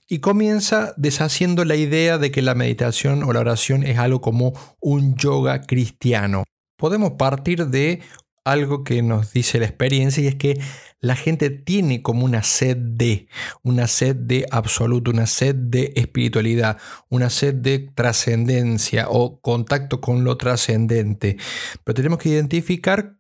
Y 0.08 0.20
comienza 0.20 0.94
deshaciendo 0.98 1.66
la 1.66 1.76
idea 1.76 2.20
de 2.20 2.30
que 2.30 2.44
la 2.44 2.54
meditación 2.54 3.24
o 3.24 3.34
la 3.34 3.40
oración 3.40 3.84
es 3.84 3.98
algo 3.98 4.22
como 4.22 4.54
un 4.80 5.16
yoga 5.16 5.62
cristiano. 5.62 6.44
Podemos 6.78 7.14
partir 7.14 7.66
de 7.68 8.02
algo 8.46 8.84
que 8.84 9.02
nos 9.02 9.34
dice 9.34 9.60
la 9.60 9.66
experiencia 9.66 10.24
y 10.24 10.28
es 10.28 10.36
que 10.36 10.62
la 11.00 11.16
gente 11.16 11.50
tiene 11.50 12.04
como 12.04 12.24
una 12.24 12.44
sed 12.44 12.78
de, 12.78 13.28
una 13.64 13.88
sed 13.88 14.16
de 14.16 14.46
absoluto, 14.52 15.10
una 15.10 15.26
sed 15.26 15.56
de 15.56 15.92
espiritualidad, 15.96 16.78
una 17.10 17.32
sed 17.32 17.56
de 17.56 17.80
trascendencia 17.80 19.08
o 19.10 19.42
contacto 19.42 20.02
con 20.02 20.24
lo 20.24 20.38
trascendente. 20.38 21.38
Pero 21.84 21.96
tenemos 21.96 22.20
que 22.20 22.30
identificar 22.30 23.18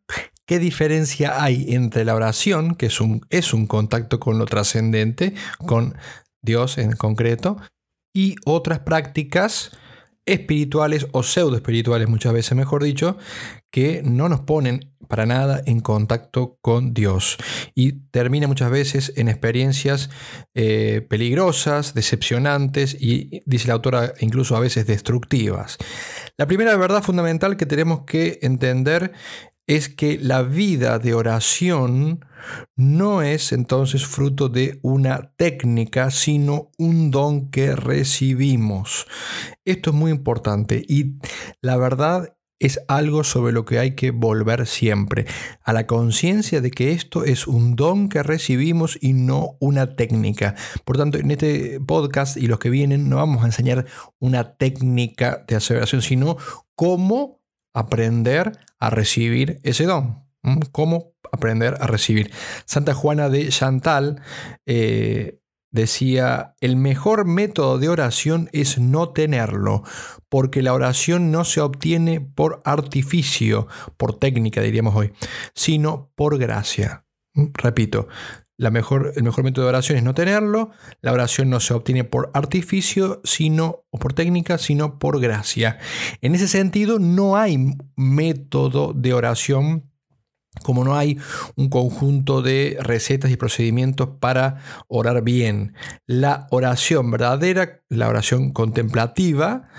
¿Qué 0.47 0.59
diferencia 0.59 1.43
hay 1.43 1.73
entre 1.73 2.05
la 2.05 2.15
oración, 2.15 2.75
que 2.75 2.85
es 2.85 3.01
un, 3.01 3.21
es 3.29 3.53
un 3.53 3.67
contacto 3.67 4.19
con 4.19 4.39
lo 4.39 4.45
trascendente, 4.45 5.33
con 5.65 5.95
Dios 6.41 6.77
en 6.77 6.93
concreto, 6.93 7.57
y 8.15 8.35
otras 8.45 8.79
prácticas 8.79 9.71
espirituales 10.25 11.07
o 11.11 11.21
pseudo 11.21 11.55
espirituales, 11.55 12.07
muchas 12.07 12.31
veces 12.33 12.55
mejor 12.55 12.83
dicho, 12.83 13.17
que 13.71 14.01
no 14.03 14.29
nos 14.29 14.41
ponen 14.41 14.93
para 15.07 15.25
nada 15.25 15.61
en 15.65 15.79
contacto 15.79 16.57
con 16.61 16.93
Dios 16.93 17.37
y 17.75 17.93
termina 18.11 18.47
muchas 18.47 18.69
veces 18.69 19.13
en 19.15 19.29
experiencias 19.29 20.09
eh, 20.53 21.05
peligrosas, 21.09 21.93
decepcionantes 21.93 22.95
y, 22.99 23.41
dice 23.45 23.67
la 23.67 23.75
autora, 23.75 24.13
incluso 24.19 24.55
a 24.55 24.59
veces 24.59 24.85
destructivas. 24.85 25.77
La 26.37 26.45
primera 26.45 26.75
verdad 26.75 27.03
fundamental 27.03 27.57
que 27.57 27.65
tenemos 27.65 28.01
que 28.01 28.39
entender 28.41 29.13
es 29.67 29.89
que 29.89 30.17
la 30.17 30.43
vida 30.43 30.97
de 30.97 31.13
oración 31.13 32.25
no 32.77 33.21
es 33.21 33.51
entonces 33.51 34.05
fruto 34.05 34.47
de 34.47 34.79
una 34.81 35.33
técnica, 35.35 36.09
sino 36.09 36.71
un 36.77 37.11
don 37.11 37.51
que 37.51 37.75
recibimos. 37.75 39.05
Esto 39.65 39.89
es 39.89 39.95
muy 39.95 40.11
importante 40.11 40.83
y 40.87 41.17
la 41.61 41.75
verdad 41.75 42.33
es 42.59 42.79
algo 42.87 43.23
sobre 43.23 43.53
lo 43.53 43.65
que 43.65 43.77
hay 43.77 43.95
que 43.95 44.11
volver 44.11 44.65
siempre, 44.65 45.25
a 45.63 45.73
la 45.73 45.85
conciencia 45.85 46.59
de 46.59 46.71
que 46.71 46.91
esto 46.91 47.23
es 47.23 47.45
un 47.45 47.75
don 47.75 48.09
que 48.09 48.23
recibimos 48.23 48.97
y 48.99 49.13
no 49.13 49.57
una 49.59 49.95
técnica. 49.95 50.55
Por 50.83 50.97
tanto, 50.97 51.19
en 51.19 51.29
este 51.29 51.79
podcast 51.79 52.37
y 52.37 52.47
los 52.47 52.57
que 52.57 52.71
vienen 52.71 53.09
no 53.09 53.17
vamos 53.17 53.43
a 53.43 53.47
enseñar 53.47 53.85
una 54.19 54.55
técnica 54.55 55.45
de 55.47 55.57
aseveración, 55.57 56.01
sino 56.01 56.37
cómo 56.75 57.41
aprender 57.73 58.57
a 58.79 58.89
recibir 58.89 59.59
ese 59.63 59.85
don. 59.85 60.25
¿Cómo 60.71 61.13
aprender 61.31 61.77
a 61.79 61.87
recibir? 61.87 62.31
Santa 62.65 62.93
Juana 62.93 63.29
de 63.29 63.49
Chantal 63.49 64.21
eh, 64.65 65.39
decía, 65.71 66.55
el 66.61 66.75
mejor 66.75 67.25
método 67.25 67.79
de 67.79 67.89
oración 67.89 68.49
es 68.53 68.79
no 68.79 69.09
tenerlo, 69.09 69.83
porque 70.29 70.61
la 70.61 70.73
oración 70.73 71.31
no 71.31 71.43
se 71.43 71.61
obtiene 71.61 72.21
por 72.21 72.61
artificio, 72.65 73.67
por 73.97 74.17
técnica 74.17 74.61
diríamos 74.61 74.95
hoy, 74.95 75.13
sino 75.53 76.11
por 76.15 76.37
gracia. 76.37 77.05
Repito, 77.33 78.07
mejor, 78.71 79.13
el 79.15 79.23
mejor 79.23 79.43
método 79.43 79.65
de 79.65 79.69
oración 79.69 79.97
es 79.97 80.03
no 80.03 80.13
tenerlo. 80.13 80.71
La 81.01 81.13
oración 81.13 81.49
no 81.49 81.59
se 81.59 81.73
obtiene 81.73 82.03
por 82.03 82.31
artificio, 82.33 83.21
sino 83.23 83.85
o 83.91 83.99
por 83.99 84.13
técnica, 84.13 84.57
sino 84.57 84.97
por 84.99 85.19
gracia. 85.21 85.77
En 86.21 86.35
ese 86.35 86.47
sentido, 86.47 86.99
no 86.99 87.37
hay 87.37 87.75
método 87.95 88.93
de 88.93 89.13
oración 89.13 89.91
como 90.63 90.83
no 90.83 90.95
hay 90.95 91.19
un 91.55 91.69
conjunto 91.69 92.41
de 92.41 92.77
recetas 92.81 93.31
y 93.31 93.37
procedimientos 93.37 94.09
para 94.19 94.57
orar 94.87 95.21
bien. 95.21 95.75
La 96.05 96.47
oración 96.49 97.11
verdadera, 97.11 97.81
la 97.89 98.07
oración 98.07 98.51
contemplativa, 98.53 99.69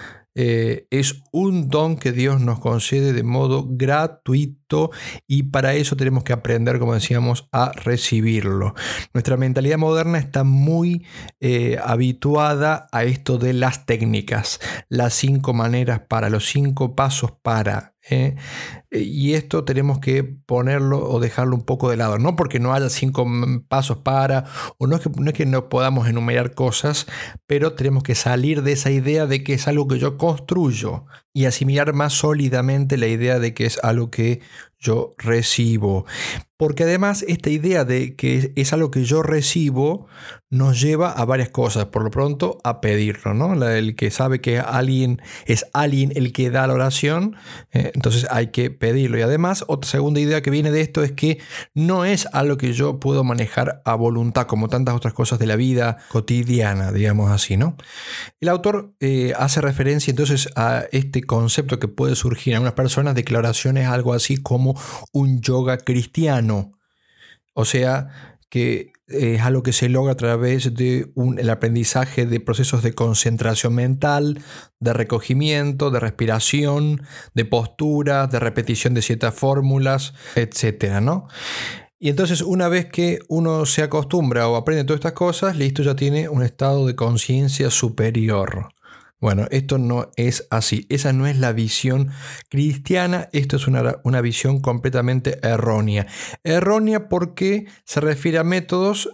eh, 0.40 0.86
es 0.90 1.24
un 1.32 1.68
don 1.68 1.96
que 1.96 2.12
Dios 2.12 2.40
nos 2.40 2.60
concede 2.60 3.12
de 3.12 3.24
modo 3.24 3.66
gratuito 3.68 4.92
y 5.26 5.42
para 5.42 5.74
eso 5.74 5.96
tenemos 5.96 6.22
que 6.22 6.32
aprender, 6.32 6.78
como 6.78 6.94
decíamos, 6.94 7.48
a 7.50 7.72
recibirlo. 7.72 8.72
Nuestra 9.12 9.36
mentalidad 9.36 9.78
moderna 9.78 10.18
está 10.18 10.44
muy 10.44 11.04
eh, 11.40 11.78
habituada 11.82 12.86
a 12.92 13.02
esto 13.02 13.38
de 13.38 13.52
las 13.52 13.84
técnicas, 13.84 14.60
las 14.88 15.14
cinco 15.14 15.54
maneras 15.54 16.02
para, 16.08 16.30
los 16.30 16.46
cinco 16.46 16.94
pasos 16.94 17.32
para. 17.42 17.94
¿Eh? 18.10 18.36
Y 18.90 19.34
esto 19.34 19.64
tenemos 19.64 19.98
que 19.98 20.24
ponerlo 20.24 21.08
o 21.08 21.20
dejarlo 21.20 21.54
un 21.56 21.64
poco 21.64 21.90
de 21.90 21.96
lado, 21.96 22.18
no 22.18 22.36
porque 22.36 22.58
no 22.58 22.72
haya 22.72 22.88
cinco 22.88 23.26
pasos 23.68 23.98
para, 23.98 24.44
o 24.78 24.86
no 24.86 24.98
no 25.18 25.30
es 25.30 25.36
que 25.36 25.46
no 25.46 25.68
podamos 25.68 26.08
enumerar 26.08 26.54
cosas, 26.54 27.06
pero 27.46 27.74
tenemos 27.74 28.02
que 28.02 28.14
salir 28.14 28.62
de 28.62 28.72
esa 28.72 28.90
idea 28.90 29.26
de 29.26 29.44
que 29.44 29.54
es 29.54 29.68
algo 29.68 29.88
que 29.88 29.98
yo 29.98 30.16
construyo 30.16 31.04
y 31.32 31.44
asimilar 31.44 31.92
más 31.92 32.14
sólidamente 32.14 32.96
la 32.96 33.06
idea 33.06 33.38
de 33.38 33.54
que 33.54 33.66
es 33.66 33.78
algo 33.84 34.10
que 34.10 34.40
yo 34.78 35.14
recibo. 35.18 36.06
Porque 36.56 36.82
además 36.82 37.24
esta 37.28 37.50
idea 37.50 37.84
de 37.84 38.16
que 38.16 38.52
es 38.56 38.72
algo 38.72 38.90
que 38.90 39.04
yo 39.04 39.22
recibo 39.22 40.08
nos 40.50 40.80
lleva 40.80 41.12
a 41.12 41.24
varias 41.24 41.50
cosas. 41.50 41.86
Por 41.86 42.02
lo 42.02 42.10
pronto 42.10 42.58
a 42.64 42.80
pedirlo, 42.80 43.34
¿no? 43.34 43.54
El 43.64 43.94
que 43.94 44.10
sabe 44.10 44.40
que 44.40 44.58
alguien 44.58 45.20
es 45.46 45.66
alguien 45.72 46.12
el 46.16 46.32
que 46.32 46.50
da 46.50 46.66
la 46.66 46.74
oración, 46.74 47.36
eh, 47.72 47.92
entonces 47.94 48.26
hay 48.30 48.48
que 48.48 48.70
pedirlo. 48.70 49.18
Y 49.18 49.22
además 49.22 49.64
otra 49.68 49.88
segunda 49.88 50.20
idea 50.20 50.42
que 50.42 50.50
viene 50.50 50.70
de 50.70 50.80
esto 50.80 51.02
es 51.02 51.12
que 51.12 51.38
no 51.74 52.04
es 52.04 52.26
algo 52.32 52.56
que 52.56 52.72
yo 52.72 52.98
puedo 52.98 53.24
manejar 53.24 53.82
a 53.84 53.94
voluntad 53.94 54.46
como 54.46 54.68
tantas 54.68 54.96
otras 54.96 55.14
cosas 55.14 55.38
de 55.38 55.46
la 55.46 55.56
vida 55.56 55.98
cotidiana, 56.08 56.92
digamos 56.92 57.30
así, 57.30 57.56
¿no? 57.56 57.76
El 58.40 58.48
autor 58.48 58.94
eh, 59.00 59.32
hace 59.36 59.60
referencia 59.60 60.10
entonces 60.10 60.48
a 60.56 60.84
este 60.92 61.22
concepto 61.22 61.78
que 61.78 61.88
puede 61.88 62.16
surgir 62.16 62.54
en 62.54 62.62
unas 62.62 62.72
personas 62.72 63.14
de 63.14 63.24
que 63.24 63.32
la 63.32 63.40
oración 63.40 63.76
es 63.76 63.86
algo 63.86 64.12
así 64.12 64.38
como 64.38 64.67
un 65.12 65.40
yoga 65.40 65.78
cristiano. 65.78 66.72
O 67.54 67.64
sea, 67.64 68.38
que 68.48 68.92
es 69.08 69.40
algo 69.40 69.62
que 69.62 69.72
se 69.72 69.88
logra 69.88 70.12
a 70.12 70.16
través 70.16 70.74
del 70.74 71.12
el 71.38 71.50
aprendizaje 71.50 72.26
de 72.26 72.40
procesos 72.40 72.82
de 72.82 72.94
concentración 72.94 73.74
mental, 73.74 74.42
de 74.80 74.92
recogimiento, 74.92 75.90
de 75.90 76.00
respiración, 76.00 77.02
de 77.34 77.44
postura, 77.44 78.26
de 78.26 78.38
repetición 78.38 78.94
de 78.94 79.02
ciertas 79.02 79.34
fórmulas, 79.34 80.14
etc. 80.34 81.00
¿no? 81.00 81.26
Y 81.98 82.10
entonces 82.10 82.42
una 82.42 82.68
vez 82.68 82.86
que 82.86 83.18
uno 83.28 83.66
se 83.66 83.82
acostumbra 83.82 84.48
o 84.48 84.56
aprende 84.56 84.84
todas 84.84 84.98
estas 84.98 85.14
cosas, 85.14 85.56
listo, 85.56 85.82
ya 85.82 85.96
tiene 85.96 86.28
un 86.28 86.42
estado 86.42 86.86
de 86.86 86.94
conciencia 86.94 87.70
superior. 87.70 88.68
Bueno, 89.20 89.46
esto 89.50 89.78
no 89.78 90.10
es 90.16 90.46
así. 90.50 90.86
Esa 90.90 91.12
no 91.12 91.26
es 91.26 91.38
la 91.38 91.52
visión 91.52 92.10
cristiana. 92.48 93.28
Esto 93.32 93.56
es 93.56 93.66
una, 93.66 93.96
una, 94.04 94.20
visión 94.20 94.60
completamente 94.60 95.38
errónea. 95.42 96.06
Errónea 96.44 97.08
porque 97.08 97.66
se 97.84 98.00
refiere 98.00 98.38
a 98.38 98.44
métodos 98.44 99.10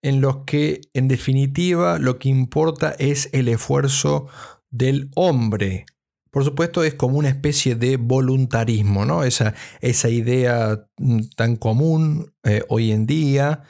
en 0.00 0.20
los 0.20 0.44
que, 0.44 0.80
en 0.94 1.06
definitiva, 1.06 1.98
lo 1.98 2.18
que 2.18 2.30
importa 2.30 2.94
es 2.98 3.28
el 3.32 3.48
esfuerzo 3.48 4.26
del 4.70 5.10
hombre. 5.14 5.84
Por 6.30 6.44
supuesto, 6.44 6.82
es 6.82 6.94
como 6.94 7.18
una 7.18 7.28
especie 7.28 7.74
de 7.74 7.98
voluntarismo, 7.98 9.04
¿no? 9.04 9.22
Esa, 9.22 9.54
esa 9.82 10.08
idea 10.08 10.86
mm, 10.96 11.20
tan 11.36 11.56
común 11.56 12.32
eh, 12.42 12.62
hoy 12.70 12.90
en 12.90 13.04
día 13.04 13.64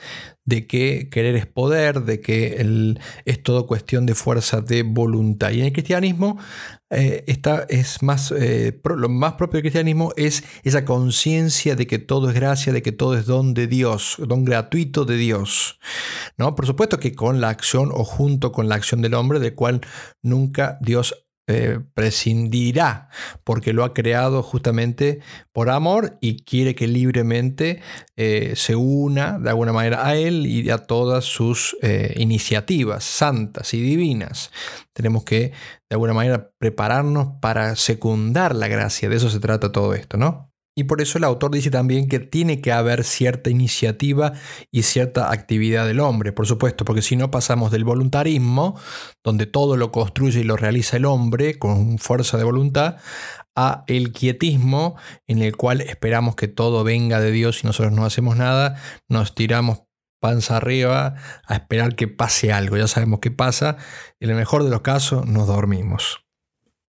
de 0.44 0.66
que 0.66 1.08
querer 1.08 1.36
es 1.36 1.46
poder, 1.46 2.02
de 2.02 2.20
que 2.20 2.96
es 3.24 3.42
todo 3.42 3.66
cuestión 3.66 4.06
de 4.06 4.14
fuerza 4.14 4.60
de 4.60 4.82
voluntad. 4.82 5.50
Y 5.50 5.60
en 5.60 5.66
el 5.66 5.72
cristianismo 5.72 6.38
eh, 6.90 7.24
es 7.68 8.02
más, 8.02 8.32
eh, 8.32 8.80
lo 8.84 9.08
más 9.08 9.34
propio 9.34 9.58
del 9.58 9.62
cristianismo 9.62 10.12
es 10.16 10.44
esa 10.64 10.84
conciencia 10.84 11.76
de 11.76 11.86
que 11.86 11.98
todo 11.98 12.28
es 12.28 12.34
gracia, 12.34 12.72
de 12.72 12.82
que 12.82 12.92
todo 12.92 13.16
es 13.16 13.26
don 13.26 13.54
de 13.54 13.66
Dios, 13.66 14.16
don 14.18 14.44
gratuito 14.44 15.04
de 15.04 15.16
Dios. 15.16 15.78
¿no? 16.36 16.54
Por 16.54 16.66
supuesto 16.66 16.98
que 16.98 17.14
con 17.14 17.40
la 17.40 17.48
acción 17.48 17.90
o 17.92 18.04
junto 18.04 18.52
con 18.52 18.68
la 18.68 18.74
acción 18.74 19.00
del 19.00 19.14
hombre, 19.14 19.38
de 19.38 19.54
cual 19.54 19.80
nunca 20.22 20.78
Dios 20.80 21.26
eh, 21.48 21.80
prescindirá 21.94 23.08
porque 23.42 23.72
lo 23.72 23.82
ha 23.82 23.94
creado 23.94 24.44
justamente 24.44 25.18
por 25.50 25.70
amor 25.70 26.16
y 26.20 26.44
quiere 26.44 26.76
que 26.76 26.86
libremente 26.86 27.80
eh, 28.16 28.52
se 28.54 28.76
una 28.76 29.40
de 29.40 29.50
alguna 29.50 29.72
manera 29.72 30.06
a 30.06 30.14
Él 30.14 30.46
y 30.46 30.70
a 30.70 30.78
todas 30.78 31.24
sus 31.24 31.76
eh, 31.82 32.14
iniciativas 32.16 33.02
santas 33.02 33.74
y 33.74 33.80
divinas. 33.80 34.52
Tenemos 34.92 35.24
que 35.24 35.50
de 35.90 35.94
alguna 35.94 36.14
manera 36.14 36.52
prepararnos 36.58 37.40
para 37.40 37.74
secundar 37.74 38.54
la 38.54 38.68
gracia, 38.68 39.08
de 39.08 39.16
eso 39.16 39.28
se 39.28 39.40
trata 39.40 39.72
todo 39.72 39.94
esto, 39.94 40.16
¿no? 40.16 40.51
Y 40.74 40.84
por 40.84 41.02
eso 41.02 41.18
el 41.18 41.24
autor 41.24 41.50
dice 41.50 41.70
también 41.70 42.08
que 42.08 42.18
tiene 42.18 42.62
que 42.62 42.72
haber 42.72 43.04
cierta 43.04 43.50
iniciativa 43.50 44.32
y 44.70 44.82
cierta 44.82 45.30
actividad 45.30 45.86
del 45.86 46.00
hombre, 46.00 46.32
por 46.32 46.46
supuesto, 46.46 46.86
porque 46.86 47.02
si 47.02 47.14
no 47.14 47.30
pasamos 47.30 47.70
del 47.70 47.84
voluntarismo, 47.84 48.78
donde 49.22 49.44
todo 49.44 49.76
lo 49.76 49.92
construye 49.92 50.40
y 50.40 50.44
lo 50.44 50.56
realiza 50.56 50.96
el 50.96 51.04
hombre 51.04 51.58
con 51.58 51.98
fuerza 51.98 52.38
de 52.38 52.44
voluntad, 52.44 52.96
a 53.54 53.84
el 53.86 54.12
quietismo, 54.12 54.96
en 55.26 55.42
el 55.42 55.56
cual 55.56 55.82
esperamos 55.82 56.36
que 56.36 56.48
todo 56.48 56.84
venga 56.84 57.20
de 57.20 57.32
Dios 57.32 57.62
y 57.62 57.66
nosotros 57.66 57.92
no 57.92 58.06
hacemos 58.06 58.36
nada, 58.36 58.76
nos 59.10 59.34
tiramos 59.34 59.82
panza 60.20 60.56
arriba 60.56 61.16
a 61.46 61.54
esperar 61.54 61.96
que 61.96 62.08
pase 62.08 62.52
algo, 62.52 62.78
ya 62.78 62.86
sabemos 62.86 63.20
qué 63.20 63.30
pasa, 63.30 63.76
en 64.20 64.30
el 64.30 64.36
mejor 64.36 64.64
de 64.64 64.70
los 64.70 64.80
casos 64.80 65.26
nos 65.26 65.48
dormimos. 65.48 66.21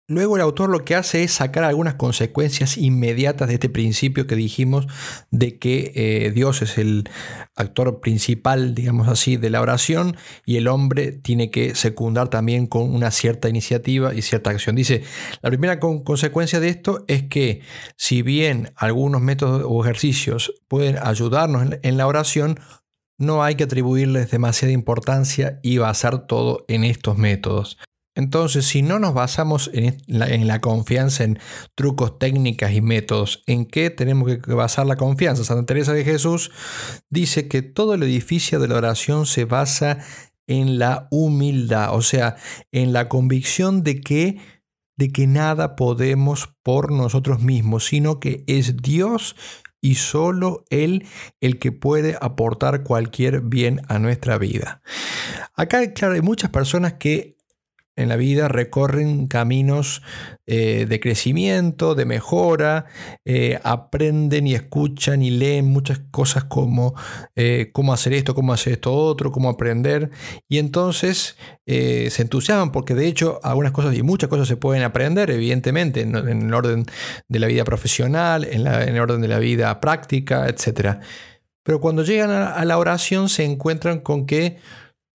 Luego 0.10 0.36
el 0.36 0.42
autor 0.42 0.70
lo 0.70 0.84
que 0.84 0.96
hace 0.96 1.24
es 1.24 1.32
sacar 1.32 1.64
algunas 1.64 1.96
consecuencias 1.96 2.78
inmediatas 2.78 3.48
de 3.48 3.54
este 3.54 3.70
principio 3.70 4.28
que 4.28 4.36
dijimos 4.36 4.86
de 5.32 5.58
que 5.58 5.94
eh, 5.96 6.32
Dios 6.32 6.62
es 6.62 6.78
el 6.78 7.10
actor 7.56 8.02
principal, 8.02 8.76
digamos 8.76 9.08
así, 9.08 9.38
de 9.38 9.50
la 9.50 9.62
oración 9.62 10.18
y 10.46 10.58
el 10.58 10.68
hombre 10.68 11.14
tiene 11.14 11.52
que 11.52 11.74
secundar 11.74 12.28
también 12.28 12.68
con 12.68 12.94
una 12.94 13.12
cierta 13.12 13.48
iniciativa 13.48 14.14
y 14.14 14.22
cierta 14.24 14.50
acción. 14.50 14.76
Dice, 14.76 15.04
la 15.42 15.50
primera 15.50 15.80
consecuencia 15.80 16.60
de 16.60 16.68
esto 16.68 17.06
es 17.08 17.24
que 17.24 17.62
si 17.96 18.24
bien 18.24 18.74
algunos 18.76 19.22
métodos 19.22 19.64
o 19.66 19.86
ejercicios 19.86 20.54
pueden 20.68 20.98
ayudarnos 21.02 21.78
en 21.82 21.98
la 21.98 22.08
oración, 22.08 22.60
no 23.18 23.42
hay 23.42 23.56
que 23.56 23.64
atribuirles 23.64 24.30
demasiada 24.30 24.74
importancia 24.74 25.62
y 25.64 25.78
basar 25.78 26.28
todo 26.28 26.66
en 26.68 26.84
estos 26.84 27.18
métodos. 27.18 27.78
Entonces, 28.16 28.66
si 28.66 28.84
no 28.84 29.00
nos 29.00 29.14
basamos 29.14 29.72
en 29.74 29.98
la, 30.08 30.62
confianza 30.62 31.24
en 31.24 31.40
trucos, 31.76 32.20
técnicas 32.20 32.74
y 32.74 32.82
métodos, 32.82 33.44
¿en 33.48 33.66
qué 33.66 33.90
tenemos 33.90 34.38
que 34.38 34.54
basar 34.54 34.86
la 34.86 34.98
confianza? 34.98 35.44
Santa 35.44 35.66
Teresa 35.66 35.94
de 35.94 36.04
Jesús 36.04 36.52
dice 37.10 37.48
que 37.48 37.64
todo 37.64 37.96
el 37.96 38.04
edificio 38.04 38.60
de 38.60 38.68
la 38.68 38.76
oración 38.76 39.26
se 39.26 39.46
basa 39.46 40.00
en 40.46 40.78
la 40.78 41.08
humildad, 41.10 41.96
o 41.96 42.02
sea, 42.02 42.36
en 42.72 42.94
la 42.94 43.10
convicción 43.10 43.82
de 43.82 44.02
que, 44.02 44.38
de 44.96 45.12
que 45.12 45.26
nada 45.26 45.76
podemos 45.76 46.54
por 46.62 46.92
nosotros 46.92 47.42
mismos, 47.42 47.86
sino 47.86 48.20
que 48.20 48.44
es 48.46 48.78
Dios 48.78 49.36
y 49.82 49.96
solo 49.96 50.66
Él 50.70 51.06
el 51.42 51.60
que 51.60 51.72
puede 51.72 52.16
aportar 52.22 52.84
cualquier 52.84 53.42
bien 53.42 53.82
a 53.88 54.00
nuestra 54.00 54.38
vida. 54.38 54.82
Acá, 55.56 55.94
claro, 55.94 56.14
hay 56.14 56.22
muchas 56.22 56.52
personas 56.52 56.94
que 56.94 57.38
en 57.96 58.10
la 58.10 58.16
vida 58.16 58.48
recorren 58.48 59.28
caminos 59.28 60.02
eh, 60.48 60.86
de 60.90 61.00
crecimiento, 61.00 61.96
de 61.96 62.06
mejora, 62.06 62.86
eh, 63.24 63.60
aprenden 63.64 64.48
y 64.48 64.56
escuchan 64.56 65.22
y 65.22 65.30
leen 65.30 65.66
muchas 65.66 66.00
cosas 66.12 66.44
como 66.46 66.96
eh, 67.36 67.70
cómo 67.72 67.94
hacer 67.94 68.14
esto, 68.14 68.34
cómo 68.34 68.52
hacer 68.52 68.74
esto 68.74 68.94
otro, 68.94 69.32
cómo 69.32 69.50
aprender, 69.50 70.10
y 70.50 70.58
entonces 70.58 71.38
se 71.66 72.22
entusiasman 72.22 72.74
porque 72.74 72.94
de 72.94 73.08
hecho 73.08 73.40
algunas 73.42 73.72
cosas 73.72 73.96
y 73.96 74.04
muchas 74.04 74.30
cosas 74.30 74.50
se 74.50 74.58
pueden 74.58 74.84
aprender, 74.84 75.32
evidentemente, 75.32 76.02
en, 76.02 76.16
el 76.16 76.54
orden 76.54 76.86
de 77.30 77.40
la 77.40 77.48
vida 77.48 77.64
profesional, 77.64 78.44
en, 78.44 78.68
el 78.68 79.00
orden 79.00 79.22
de 79.22 79.30
la 79.30 79.40
vida 79.40 79.80
práctica, 79.80 80.50
etc. 80.50 80.98
Pero 81.64 81.80
cuando 81.80 82.04
llegan 82.04 82.32
a 82.32 82.66
la 82.66 82.78
oración 82.78 83.30
se 83.30 83.46
encuentran 83.46 84.02
con 84.02 84.26
que 84.26 84.58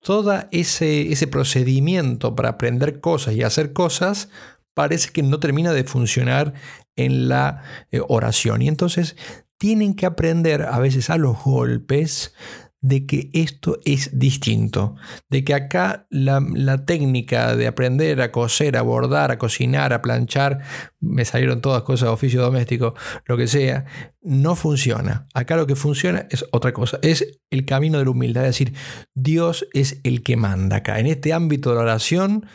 todo 0.01 0.45
ese, 0.51 1.13
ese 1.13 1.27
procedimiento 1.27 2.35
para 2.35 2.51
aprender 2.51 3.01
cosas 3.01 3.35
y 3.35 3.43
hacer 3.43 3.73
cosas 3.73 4.29
parece 4.75 5.11
que 5.11 5.23
no 5.23 5.41
termina 5.41 5.73
de 5.73 5.85
funcionar 5.85 6.55
en 6.95 7.29
la 7.29 7.63
eh, 7.91 8.01
oración. 8.09 8.63
Y 8.63 8.69
entonces 8.69 9.17
tienen 9.57 9.95
que 9.95 10.07
aprender 10.07 10.63
a 10.63 10.79
veces 10.79 11.11
a 11.11 11.17
los 11.17 11.43
golpes 11.43 12.33
de 12.81 13.07
que 13.07 13.31
esto 13.33 13.79
es 13.85 14.19
distinto, 14.19 14.95
de 15.29 15.43
que 15.43 15.55
acá 15.55 16.07
la, 16.11 16.85
técnica 16.85 17.57
de 17.57 17.67
aprender 17.67 18.21
a 18.21 18.31
coser, 18.31 18.77
a 18.77 18.83
bordar, 18.83 19.31
a 19.31 19.39
cocinar, 19.39 19.93
a 19.93 20.01
planchar, 20.01 20.61
me 21.01 21.25
salieron 21.25 21.61
todas 21.61 21.83
cosas, 21.83 22.09
oficio 22.09 22.41
doméstico, 22.41 22.95
lo 23.27 23.37
que 23.37 23.49
sea, 23.49 23.85
no 24.23 24.55
funciona. 24.55 25.27
Acá 25.35 25.57
lo 25.57 25.67
que 25.67 25.75
funciona 25.75 26.27
es 26.31 26.45
otra 26.53 26.73
cosa, 26.73 26.99
es 27.03 27.41
el 27.51 27.65
camino 27.65 27.99
de 27.99 28.05
la 28.05 28.11
humildad, 28.11 28.45
es 28.45 28.51
decir, 28.51 28.75
Dios 29.15 29.67
es 29.73 30.01
el 30.05 30.23
que 30.23 30.37
manda 30.37 30.77
acá. 30.77 31.01
En 31.01 31.07
este 31.07 31.33
ámbito 31.33 31.71
de 31.71 31.77
la 31.77 31.83
oración, 31.83 32.47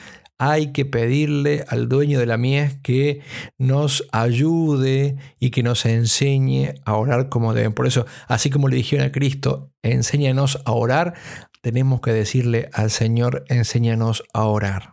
hay 0.49 0.73
que 0.73 0.86
pedirle 0.86 1.63
al 1.69 1.88
dueño 1.88 2.19
de 2.19 2.25
la 2.25 2.38
mies 2.38 2.77
que 2.84 3.21
nos 3.58 4.06
ayude 4.12 5.15
y 5.39 5.51
que 5.51 5.63
nos 5.63 5.86
enseñe 5.86 6.75
a 6.86 6.95
orar 6.95 7.29
como 7.29 7.53
deben. 7.53 7.73
Por 7.73 7.88
eso, 7.88 8.06
así 8.27 8.49
como 8.49 8.67
le 8.67 8.75
dijeron 8.75 9.06
a 9.06 9.12
Cristo, 9.12 9.71
enséñanos 9.84 10.62
a 10.65 10.73
orar, 10.73 11.13
tenemos 11.62 12.01
que 12.01 12.12
decirle 12.12 12.69
al 12.73 12.91
Señor, 12.91 13.45
enséñanos 13.47 14.23
a 14.34 14.43
orar. 14.43 14.92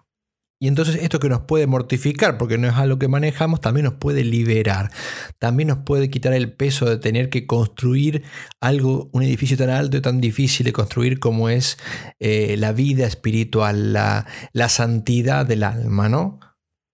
Y 0.63 0.69
entonces 0.69 0.97
esto 0.97 1.21
que 1.21 1.31
nos 1.31 1.41
puede 1.41 1.67
mortificar, 1.67 2.37
porque 2.37 2.59
no 2.59 2.69
es 2.69 2.75
algo 2.75 2.99
que 2.99 3.09
manejamos, 3.09 3.63
también 3.63 3.85
nos 3.85 3.95
puede 3.95 4.25
liberar. 4.25 4.91
También 5.39 5.69
nos 5.69 5.79
puede 5.79 6.11
quitar 6.11 6.35
el 6.35 6.53
peso 6.53 6.85
de 6.85 6.99
tener 6.99 7.31
que 7.31 7.47
construir 7.47 8.25
algo, 8.61 9.09
un 9.13 9.23
edificio 9.23 9.57
tan 9.57 9.71
alto 9.71 9.97
y 9.97 10.03
tan 10.03 10.21
difícil 10.21 10.67
de 10.67 10.75
construir 10.75 11.19
como 11.19 11.49
es 11.49 11.79
eh, 12.19 12.57
la 12.59 12.73
vida 12.73 13.07
espiritual, 13.07 13.95
la, 13.95 14.27
la 14.53 14.69
santidad 14.69 15.47
del 15.47 15.63
alma, 15.63 16.11
¿no? 16.11 16.41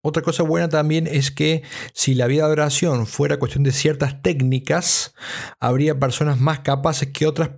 Otra 0.05 0.23
cosa 0.23 0.43
buena 0.43 0.69
también 0.69 1.07
es 1.07 1.31
que 1.31 1.63
si 1.93 2.15
la 2.15 2.27
vida 2.27 2.47
de 2.47 2.53
oración 2.53 3.07
fuera 3.07 3.39
cuestión 3.39 3.63
de 3.63 3.71
ciertas 3.71 4.21
técnicas, 4.21 5.15
habría 5.61 6.01
personas 6.01 6.41
más 6.41 6.59
capaces 6.61 7.11
que 7.13 7.25
otras 7.25 7.51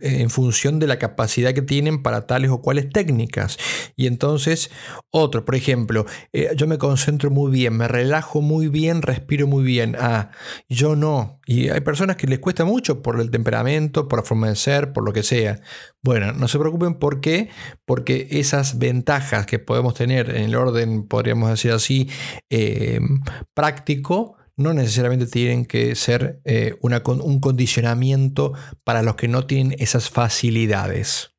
eh, 0.00 0.20
en 0.20 0.28
función 0.28 0.80
de 0.80 0.88
la 0.88 0.98
capacidad 0.98 1.54
que 1.54 1.62
tienen 1.62 2.02
para 2.02 2.26
tales 2.26 2.50
o 2.50 2.60
cuales 2.60 2.90
técnicas. 2.90 3.58
Y 3.94 4.08
entonces, 4.08 4.72
otro, 5.10 5.44
por 5.44 5.54
ejemplo, 5.54 6.04
eh, 6.32 6.50
yo 6.56 6.66
me 6.66 6.78
concentro 6.78 7.30
muy 7.30 7.52
bien, 7.52 7.76
me 7.76 7.86
relajo 7.86 8.40
muy 8.40 8.66
bien, 8.66 9.00
respiro 9.00 9.46
muy 9.46 9.62
bien. 9.62 9.94
Ah, 9.96 10.32
yo 10.68 10.96
no. 10.96 11.40
Y 11.46 11.68
hay 11.68 11.80
personas 11.80 12.16
que 12.16 12.26
les 12.26 12.38
cuesta 12.38 12.64
mucho 12.64 13.02
por 13.02 13.20
el 13.20 13.30
temperamento, 13.30 14.08
por 14.08 14.20
la 14.20 14.24
forma 14.24 14.48
de 14.48 14.56
ser, 14.56 14.92
por 14.92 15.04
lo 15.04 15.12
que 15.12 15.22
sea. 15.22 15.60
Bueno, 16.02 16.32
no 16.32 16.48
se 16.48 16.58
preocupen 16.58 16.94
por 16.94 17.20
qué, 17.20 17.50
porque 17.84 18.28
esas 18.30 18.78
ventajas 18.78 19.46
que 19.46 19.58
podemos 19.58 19.94
tener 19.94 20.30
en 20.30 20.44
el 20.44 20.54
orden, 20.54 21.06
podríamos 21.06 21.50
decir 21.50 21.72
así, 21.72 22.08
eh, 22.50 23.00
práctico, 23.52 24.36
no 24.56 24.72
necesariamente 24.72 25.26
tienen 25.26 25.66
que 25.66 25.94
ser 25.96 26.40
eh, 26.44 26.76
un 26.80 27.40
condicionamiento 27.40 28.52
para 28.84 29.02
los 29.02 29.16
que 29.16 29.28
no 29.28 29.46
tienen 29.46 29.76
esas 29.78 30.10
facilidades. 30.10 31.33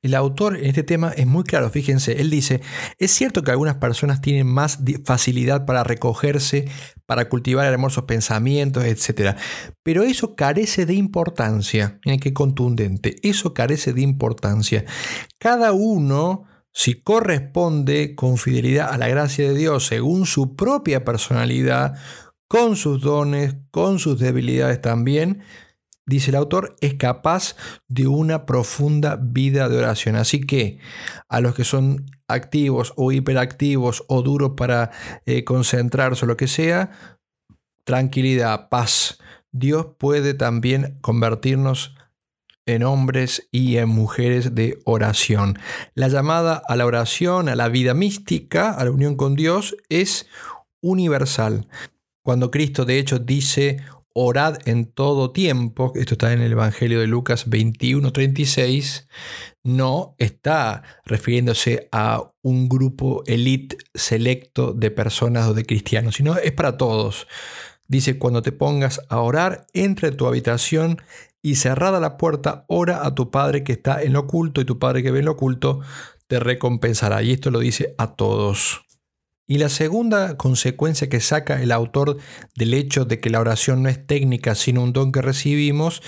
El 0.00 0.14
autor 0.14 0.56
en 0.56 0.66
este 0.66 0.84
tema 0.84 1.10
es 1.10 1.26
muy 1.26 1.42
claro, 1.42 1.70
fíjense, 1.70 2.20
él 2.20 2.30
dice, 2.30 2.60
es 2.98 3.10
cierto 3.10 3.42
que 3.42 3.50
algunas 3.50 3.76
personas 3.76 4.20
tienen 4.20 4.46
más 4.46 4.78
facilidad 5.04 5.66
para 5.66 5.82
recogerse, 5.82 6.70
para 7.04 7.28
cultivar 7.28 7.66
hermosos 7.66 8.04
pensamientos, 8.04 8.84
etc. 8.84 9.36
Pero 9.82 10.04
eso 10.04 10.36
carece 10.36 10.86
de 10.86 10.94
importancia, 10.94 11.98
miren 12.04 12.20
qué 12.20 12.32
contundente, 12.32 13.16
eso 13.24 13.54
carece 13.54 13.92
de 13.92 14.02
importancia. 14.02 14.84
Cada 15.38 15.72
uno, 15.72 16.44
si 16.72 17.02
corresponde 17.02 18.14
con 18.14 18.38
fidelidad 18.38 18.92
a 18.92 18.98
la 18.98 19.08
gracia 19.08 19.48
de 19.48 19.58
Dios 19.58 19.86
según 19.86 20.26
su 20.26 20.54
propia 20.54 21.04
personalidad, 21.04 21.94
con 22.46 22.76
sus 22.76 23.02
dones, 23.02 23.56
con 23.72 23.98
sus 23.98 24.20
debilidades 24.20 24.80
también, 24.80 25.42
dice 26.08 26.30
el 26.30 26.36
autor, 26.36 26.74
es 26.80 26.94
capaz 26.94 27.54
de 27.86 28.06
una 28.06 28.46
profunda 28.46 29.18
vida 29.20 29.68
de 29.68 29.78
oración. 29.78 30.16
Así 30.16 30.40
que 30.40 30.78
a 31.28 31.40
los 31.40 31.54
que 31.54 31.64
son 31.64 32.06
activos 32.26 32.92
o 32.96 33.12
hiperactivos 33.12 34.04
o 34.08 34.22
duros 34.22 34.52
para 34.56 34.90
eh, 35.26 35.44
concentrarse 35.44 36.24
o 36.24 36.28
lo 36.28 36.36
que 36.36 36.48
sea, 36.48 36.90
tranquilidad, 37.84 38.68
paz. 38.68 39.18
Dios 39.52 39.86
puede 39.98 40.34
también 40.34 40.98
convertirnos 41.00 41.94
en 42.66 42.82
hombres 42.82 43.48
y 43.50 43.78
en 43.78 43.88
mujeres 43.88 44.54
de 44.54 44.78
oración. 44.84 45.58
La 45.94 46.08
llamada 46.08 46.60
a 46.68 46.76
la 46.76 46.84
oración, 46.84 47.48
a 47.48 47.56
la 47.56 47.68
vida 47.68 47.94
mística, 47.94 48.72
a 48.72 48.84
la 48.84 48.90
unión 48.90 49.16
con 49.16 49.36
Dios, 49.36 49.74
es 49.88 50.26
universal. 50.82 51.66
Cuando 52.22 52.50
Cristo 52.50 52.84
de 52.84 52.98
hecho 52.98 53.18
dice, 53.18 53.78
orad 54.20 54.58
en 54.64 54.86
todo 54.86 55.30
tiempo, 55.30 55.92
esto 55.94 56.14
está 56.14 56.32
en 56.32 56.40
el 56.40 56.50
Evangelio 56.50 56.98
de 56.98 57.06
Lucas 57.06 57.48
21, 57.48 58.12
36, 58.12 59.08
no 59.62 60.16
está 60.18 60.82
refiriéndose 61.04 61.88
a 61.92 62.32
un 62.42 62.68
grupo 62.68 63.22
elite 63.26 63.76
selecto 63.94 64.72
de 64.72 64.90
personas 64.90 65.46
o 65.48 65.54
de 65.54 65.64
cristianos, 65.64 66.16
sino 66.16 66.36
es 66.36 66.50
para 66.50 66.76
todos. 66.76 67.28
Dice, 67.86 68.18
cuando 68.18 68.42
te 68.42 68.50
pongas 68.50 69.00
a 69.08 69.20
orar, 69.20 69.66
entra 69.72 70.08
en 70.08 70.16
tu 70.16 70.26
habitación 70.26 71.00
y 71.40 71.54
cerrada 71.54 72.00
la 72.00 72.16
puerta, 72.16 72.64
ora 72.66 73.06
a 73.06 73.14
tu 73.14 73.30
Padre 73.30 73.62
que 73.62 73.72
está 73.72 74.02
en 74.02 74.14
lo 74.14 74.20
oculto 74.20 74.60
y 74.60 74.64
tu 74.64 74.80
Padre 74.80 75.04
que 75.04 75.12
ve 75.12 75.20
en 75.20 75.26
lo 75.26 75.32
oculto 75.32 75.80
te 76.26 76.40
recompensará. 76.40 77.22
Y 77.22 77.30
esto 77.30 77.52
lo 77.52 77.60
dice 77.60 77.94
a 77.98 78.16
todos. 78.16 78.87
Y 79.50 79.56
la 79.56 79.70
segunda 79.70 80.36
consecuencia 80.36 81.08
que 81.08 81.20
saca 81.20 81.62
el 81.62 81.72
autor 81.72 82.18
del 82.54 82.74
hecho 82.74 83.06
de 83.06 83.18
que 83.18 83.30
la 83.30 83.40
oración 83.40 83.82
no 83.82 83.88
es 83.88 84.06
técnica 84.06 84.54
sino 84.54 84.82
un 84.82 84.92
don 84.92 85.10
que 85.10 85.22
recibimos, 85.22 86.02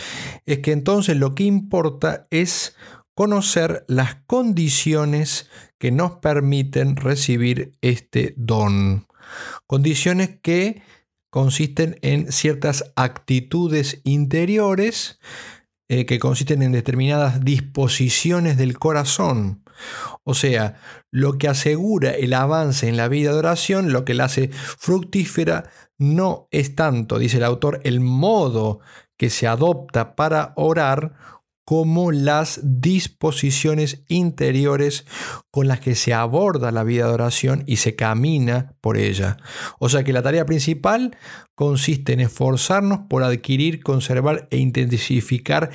es 0.45 0.59
que 0.59 0.73
entonces 0.73 1.17
lo 1.17 1.35
que 1.35 1.45
importa 1.45 2.29
es 2.31 2.77
conocer 3.15 3.85
las 3.89 4.17
condiciones 4.27 5.49
que 5.79 5.91
nos 5.91 6.17
permiten 6.17 6.97
recibir 6.97 7.73
este 7.81 8.35
don. 8.37 9.07
Condiciones 9.67 10.39
que 10.43 10.83
consisten 11.31 11.99
en 12.03 12.31
ciertas 12.31 12.93
actitudes 12.95 14.03
interiores 14.05 15.19
eh, 15.89 16.05
que 16.05 16.19
consisten 16.19 16.63
en 16.63 16.73
determinadas 16.73 17.43
disposiciones 17.43 18.59
del 18.59 18.79
corazón. 18.79 19.65
O 20.25 20.35
sea, 20.35 20.81
lo 21.11 21.39
que 21.39 21.49
asegura 21.49 22.11
el 22.11 22.35
avance 22.35 22.89
en 22.89 22.97
la 22.97 23.09
vida 23.09 23.33
de 23.33 23.39
oración, 23.39 23.93
lo 23.93 24.05
que 24.05 24.15
la 24.15 24.25
hace 24.25 24.51
fructífera, 24.53 25.71
no 25.99 26.49
es 26.51 26.75
tanto, 26.75 27.19
dice 27.19 27.37
el 27.37 27.45
autor, 27.45 27.81
el 27.85 28.01
modo 28.01 28.81
que 29.19 29.29
se 29.29 29.47
adopta 29.47 30.17
para 30.17 30.55
orar 30.57 31.13
como 31.71 32.11
las 32.11 32.59
disposiciones 32.65 34.03
interiores 34.09 35.07
con 35.53 35.69
las 35.69 35.79
que 35.79 35.95
se 35.95 36.13
aborda 36.13 36.73
la 36.73 36.83
vida 36.83 37.07
de 37.07 37.13
oración 37.13 37.63
y 37.65 37.77
se 37.77 37.95
camina 37.95 38.75
por 38.81 38.97
ella. 38.97 39.37
O 39.79 39.89
sea 39.89 40.03
que 40.03 40.13
la 40.13 40.23
tarea 40.23 40.47
principal 40.47 41.17
consiste 41.55 42.13
en 42.15 42.21
esforzarnos 42.21 43.03
por 43.09 43.23
adquirir, 43.23 43.85
conservar 43.85 44.49
e 44.51 44.57
intensificar 44.57 45.71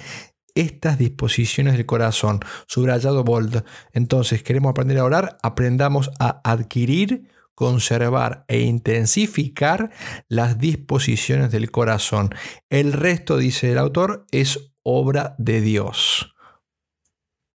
estas 0.55 0.97
disposiciones 0.97 1.73
del 1.73 1.85
corazón. 1.85 2.39
Subrayado 2.67 3.23
bold. 3.23 3.63
Entonces, 3.93 4.41
queremos 4.41 4.71
aprender 4.71 4.97
a 4.97 5.03
orar, 5.03 5.37
aprendamos 5.43 6.09
a 6.19 6.41
adquirir, 6.43 7.29
conservar 7.53 8.45
e 8.47 8.61
intensificar 8.61 9.91
las 10.27 10.57
disposiciones 10.57 11.51
del 11.51 11.71
corazón. 11.71 12.33
El 12.69 12.93
resto, 12.93 13.37
dice 13.37 13.71
el 13.71 13.77
autor, 13.77 14.25
es 14.31 14.71
obra 14.83 15.35
de 15.37 15.61
Dios. 15.61 16.33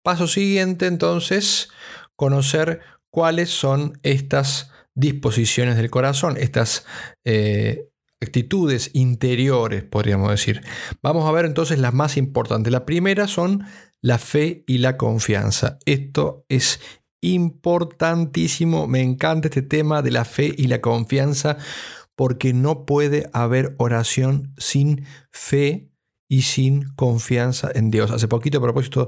Paso 0.03 0.27
siguiente 0.27 0.87
entonces, 0.87 1.69
conocer 2.15 2.81
cuáles 3.09 3.49
son 3.49 3.99
estas 4.03 4.71
disposiciones 4.95 5.75
del 5.75 5.91
corazón, 5.91 6.37
estas 6.37 6.85
eh, 7.25 7.86
actitudes 8.21 8.91
interiores, 8.93 9.83
podríamos 9.83 10.31
decir. 10.31 10.61
Vamos 11.01 11.27
a 11.27 11.31
ver 11.31 11.45
entonces 11.45 11.79
las 11.79 11.93
más 11.93 12.17
importantes. 12.17 12.71
La 12.71 12.85
primera 12.85 13.27
son 13.27 13.65
la 14.01 14.17
fe 14.17 14.63
y 14.67 14.79
la 14.79 14.97
confianza. 14.97 15.77
Esto 15.85 16.45
es 16.49 16.79
importantísimo. 17.21 18.87
Me 18.87 19.01
encanta 19.01 19.47
este 19.47 19.61
tema 19.61 20.01
de 20.01 20.11
la 20.11 20.25
fe 20.25 20.53
y 20.57 20.67
la 20.67 20.81
confianza 20.81 21.57
porque 22.15 22.53
no 22.53 22.85
puede 22.85 23.29
haber 23.33 23.75
oración 23.77 24.53
sin 24.57 25.05
fe 25.31 25.91
y 26.29 26.41
sin 26.41 26.83
confianza 26.95 27.69
en 27.73 27.91
Dios. 27.91 28.11
Hace 28.11 28.27
poquito, 28.27 28.57
a 28.57 28.61
propósito, 28.61 29.07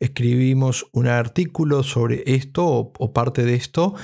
escribimos 0.00 0.86
un 0.92 1.06
artículo 1.06 1.82
sobre 1.82 2.24
esto 2.26 2.66
o, 2.66 3.12
parte 3.12 3.44
de 3.44 3.54
esto. 3.54 3.94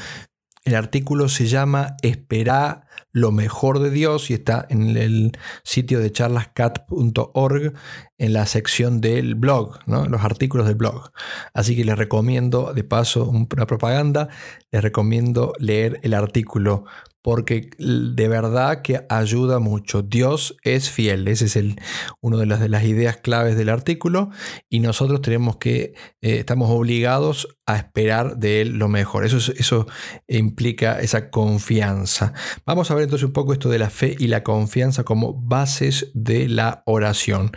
El 0.64 0.76
artículo 0.76 1.28
se 1.28 1.46
llama 1.46 1.96
Espera 2.02 2.86
lo 3.12 3.30
mejor 3.30 3.78
de 3.78 3.90
Dios 3.90 4.30
y 4.30 4.34
está 4.34 4.66
en 4.68 4.96
el 4.96 5.32
sitio 5.62 6.00
de 6.00 6.10
charlascat.org 6.10 7.74
en 8.22 8.32
la 8.32 8.46
sección 8.46 9.00
del 9.00 9.34
blog, 9.34 9.80
los 9.86 10.22
artículos 10.22 10.68
del 10.68 10.76
blog. 10.76 11.10
Así 11.54 11.74
que 11.74 11.84
les 11.84 11.98
recomiendo, 11.98 12.72
de 12.72 12.84
paso, 12.84 13.28
una 13.28 13.66
propaganda, 13.66 14.28
les 14.70 14.80
recomiendo 14.80 15.52
leer 15.58 15.98
el 16.04 16.14
artículo 16.14 16.84
porque 17.22 17.70
de 17.78 18.28
verdad 18.28 18.82
que 18.82 19.06
ayuda 19.08 19.60
mucho. 19.60 20.02
Dios 20.02 20.56
es 20.64 20.90
fiel, 20.90 21.28
ese 21.28 21.46
es 21.46 21.56
el, 21.56 21.80
una 22.20 22.36
de 22.36 22.46
las, 22.46 22.60
de 22.60 22.68
las 22.68 22.84
ideas 22.84 23.16
claves 23.16 23.56
del 23.56 23.68
artículo 23.68 24.30
y 24.68 24.80
nosotros 24.80 25.22
tenemos 25.22 25.56
que, 25.56 25.94
eh, 26.20 26.38
estamos 26.38 26.68
obligados 26.70 27.56
a 27.64 27.76
esperar 27.76 28.38
de 28.38 28.60
Él 28.60 28.72
lo 28.76 28.88
mejor. 28.88 29.24
Eso, 29.24 29.52
eso 29.56 29.86
implica 30.26 31.00
esa 31.00 31.30
confianza. 31.30 32.32
Vamos 32.66 32.90
a 32.90 32.94
ver 32.94 33.04
entonces 33.04 33.26
un 33.26 33.32
poco 33.32 33.52
esto 33.52 33.68
de 33.68 33.78
la 33.78 33.90
fe 33.90 34.16
y 34.18 34.26
la 34.26 34.42
confianza 34.42 35.04
como 35.04 35.32
bases 35.32 36.10
de 36.14 36.48
la 36.48 36.82
oración. 36.86 37.52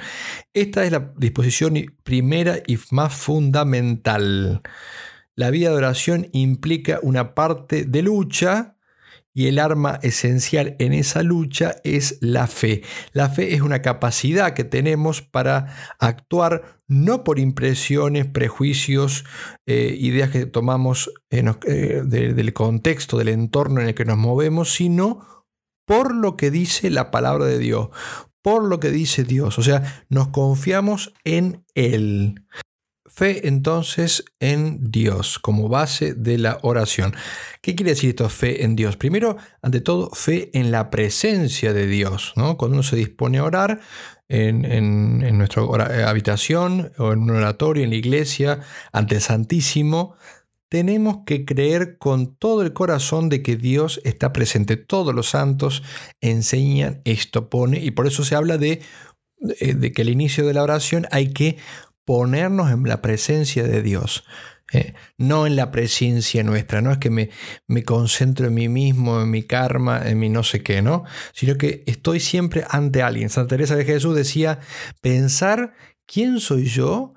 Esta 0.56 0.86
es 0.86 0.92
la 0.94 1.12
disposición 1.18 1.76
primera 2.04 2.60
y 2.66 2.80
más 2.92 3.14
fundamental. 3.14 4.62
La 5.36 5.50
vida 5.50 5.70
de 5.70 5.76
oración 5.76 6.30
implica 6.32 7.00
una 7.04 7.36
parte 7.36 7.84
de 7.84 8.02
lucha, 8.02 8.76
y 9.34 9.48
el 9.48 9.60
arma 9.60 10.00
esencial 10.02 10.78
en 10.80 10.94
esa 10.94 11.22
lucha 11.22 11.76
es 11.84 12.18
la 12.22 12.48
fe. 12.48 12.84
La 13.12 13.28
fe 13.28 13.54
es 13.54 13.60
una 13.60 13.82
capacidad 13.82 14.54
que 14.54 14.64
tenemos 14.64 15.22
para 15.22 15.76
actuar 16.00 16.80
no 16.88 17.26
por 17.26 17.38
impresiones, 17.38 18.26
prejuicios, 18.26 19.26
eh, 19.66 19.94
ideas 20.00 20.30
que 20.30 20.46
tomamos 20.46 21.12
eh, 21.32 21.44
del 22.06 22.54
contexto, 22.54 23.18
del 23.18 23.28
entorno 23.28 23.82
en 23.82 23.90
el 23.90 23.94
que 23.94 24.06
nos 24.06 24.18
movemos, 24.18 24.74
sino 24.74 25.44
por 25.86 26.16
lo 26.16 26.38
que 26.38 26.50
dice 26.50 26.90
la 26.90 27.12
palabra 27.12 27.44
de 27.44 27.60
Dios, 27.60 27.90
por 28.46 28.64
lo 28.64 28.80
que 28.80 28.92
dice 28.92 29.24
Dios. 29.24 29.58
O 29.58 29.64
sea, 29.64 30.06
nos 30.08 30.28
confiamos 30.28 31.16
en 31.24 31.66
Él. 31.74 32.44
Fe 33.08 33.48
entonces 33.48 34.24
en 34.40 34.92
Dios 34.92 35.40
como 35.40 35.68
base 35.68 36.14
de 36.14 36.38
la 36.38 36.60
oración. 36.62 37.16
¿Qué 37.64 37.74
quiere 37.74 37.94
decir 37.94 38.12
esto, 38.12 38.30
fe 38.30 38.64
en 38.64 38.76
Dios? 38.76 38.98
Primero, 38.98 39.38
ante 39.64 39.82
todo, 39.82 40.12
fe 40.12 40.52
en 40.54 40.70
la 40.70 40.92
presencia 40.92 41.74
de 41.74 41.88
Dios. 41.88 42.34
¿no? 42.36 42.56
Cuando 42.56 42.76
uno 42.76 42.84
se 42.84 42.98
dispone 42.98 43.40
a 43.40 43.46
orar 43.46 43.80
en, 44.30 45.38
nuestra 45.40 45.64
eh, 45.90 46.04
habitación 46.04 46.92
o 47.00 47.14
en 47.14 47.22
un 47.22 47.32
oratorio, 47.32 47.84
en 47.84 47.90
la 47.90 47.96
iglesia, 47.96 48.60
ante 48.92 49.16
el 49.16 49.22
Santísimo, 49.22 50.18
tenemos 50.70 51.20
que 51.26 51.46
creer 51.46 51.98
con 51.98 52.36
todo 52.36 52.62
el 52.62 52.74
corazón 52.74 53.30
de 53.30 53.42
que 53.42 53.56
Dios 53.56 54.02
está 54.04 54.34
presente. 54.34 54.78
Todos 54.78 55.14
los 55.14 55.30
santos 55.30 55.84
enseñan 56.22 57.02
esto, 57.06 57.50
pone, 57.50 57.80
y 57.80 57.92
por 57.92 58.08
eso 58.08 58.24
se 58.24 58.36
habla 58.36 58.58
de, 58.58 58.82
eh, 59.60 59.92
que 59.92 60.02
al 60.02 60.10
inicio 60.10 60.46
de 60.46 60.54
la 60.54 60.64
oración 60.64 61.08
hay 61.12 61.32
que 61.34 61.58
ponernos 62.04 62.72
en 62.72 62.84
la 62.84 63.02
presencia 63.02 63.64
de 63.64 63.82
Dios. 63.82 64.24
Eh, 64.74 64.94
no 65.18 65.46
en 65.46 65.56
la 65.56 65.70
presencia 65.70 66.44
nuestra, 66.44 66.82
no 66.82 66.92
es 66.92 66.98
que 66.98 67.12
me, 67.12 67.30
me, 67.68 67.84
concentro 67.84 68.48
en 68.48 68.56
mí 68.56 68.68
mismo, 68.68 69.22
en 69.22 69.30
mi 69.30 69.44
karma, 69.44 70.02
en 70.10 70.18
mi 70.18 70.28
no 70.28 70.42
sé 70.42 70.64
qué, 70.64 70.82
¿no? 70.82 71.04
Sino 71.34 71.56
que 71.56 71.84
estoy 71.86 72.20
siempre 72.20 72.66
ante 72.70 73.04
alguien. 73.04 73.30
Santa 73.30 73.56
Teresa 73.56 73.76
de 73.76 73.86
Jesús 73.86 74.16
decía, 74.16 74.60
pensar 75.02 75.76
quién 76.08 76.40
soy 76.40 76.66
yo, 76.66 77.15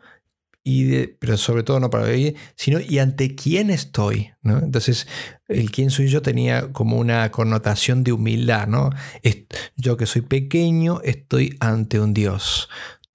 pero 1.18 1.37
sobre 1.37 1.62
todo 1.62 1.81
no 1.81 1.90
para 1.90 2.07
vivir, 2.07 2.37
sino 2.54 2.81
y 2.81 2.98
ante 2.98 3.35
quién 3.35 3.70
estoy, 3.70 4.31
¿no? 4.42 4.59
Entonces, 4.59 5.07
el 5.48 5.70
quién 5.70 5.90
soy 5.90 6.09
yo 6.09 6.20
tenía 6.22 6.72
como 6.72 6.98
una 6.98 7.31
connotación 7.31 8.04
de 8.04 8.12
humildad, 8.12 8.66
¿no? 8.66 8.90
Yo 9.76 9.96
que 9.96 10.07
soy 10.07 10.22
pequeño, 10.22 11.00
estoy 11.02 11.57
ante 11.61 12.00
un 12.00 12.12
Dios 12.12 12.68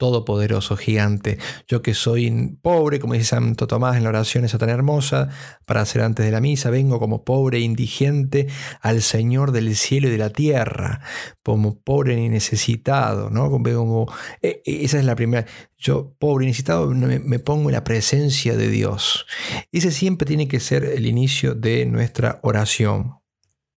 todopoderoso, 0.04 0.76
gigante. 0.76 1.38
Yo 1.66 1.82
que 1.82 1.94
soy 1.94 2.58
pobre, 2.62 3.00
como 3.00 3.14
dice 3.14 3.24
Santo 3.24 3.68
Tomás 3.68 3.96
en 3.96 4.04
la 4.04 4.10
oración 4.10 4.44
esa 4.44 4.58
tan 4.58 4.68
hermosa, 4.68 5.30
para 5.64 5.80
hacer 5.80 6.02
antes 6.02 6.26
de 6.26 6.32
la 6.34 6.42
misa, 6.42 6.70
vengo 6.70 7.00
como 7.00 7.24
pobre 7.24 7.60
e 7.60 7.62
indigente 7.62 8.48
al 8.82 9.02
Señor 9.02 9.54
del 9.54 9.74
cielo 9.78 10.10
y 10.10 10.12
de 10.12 10.18
la 10.18 10.30
tierra, 10.30 11.00
como 11.42 11.80
pobre 11.80 12.22
y 12.22 12.28
necesitado, 12.28 13.30
¿no? 13.30 13.50
Como, 13.50 14.12
e, 14.42 14.62
e, 14.66 14.84
esa 14.84 15.00
es 15.00 15.06
la 15.06 15.16
primera. 15.16 15.46
Yo, 15.78 16.14
pobre 16.20 16.44
y 16.44 16.48
necesitado, 16.48 16.90
me, 16.90 17.20
me 17.20 17.40
pongo 17.40 17.70
en 17.70 17.74
la 17.76 17.86
presencia 17.86 18.58
de 18.58 18.68
Dios. 18.68 19.26
Ese 19.72 19.92
siempre 19.92 20.28
tiene 20.28 20.50
que 20.50 20.60
ser 20.60 20.84
el 20.84 21.06
inicio 21.06 21.56
de 21.56 21.86
nuestra 21.86 22.42
oración. 22.44 23.24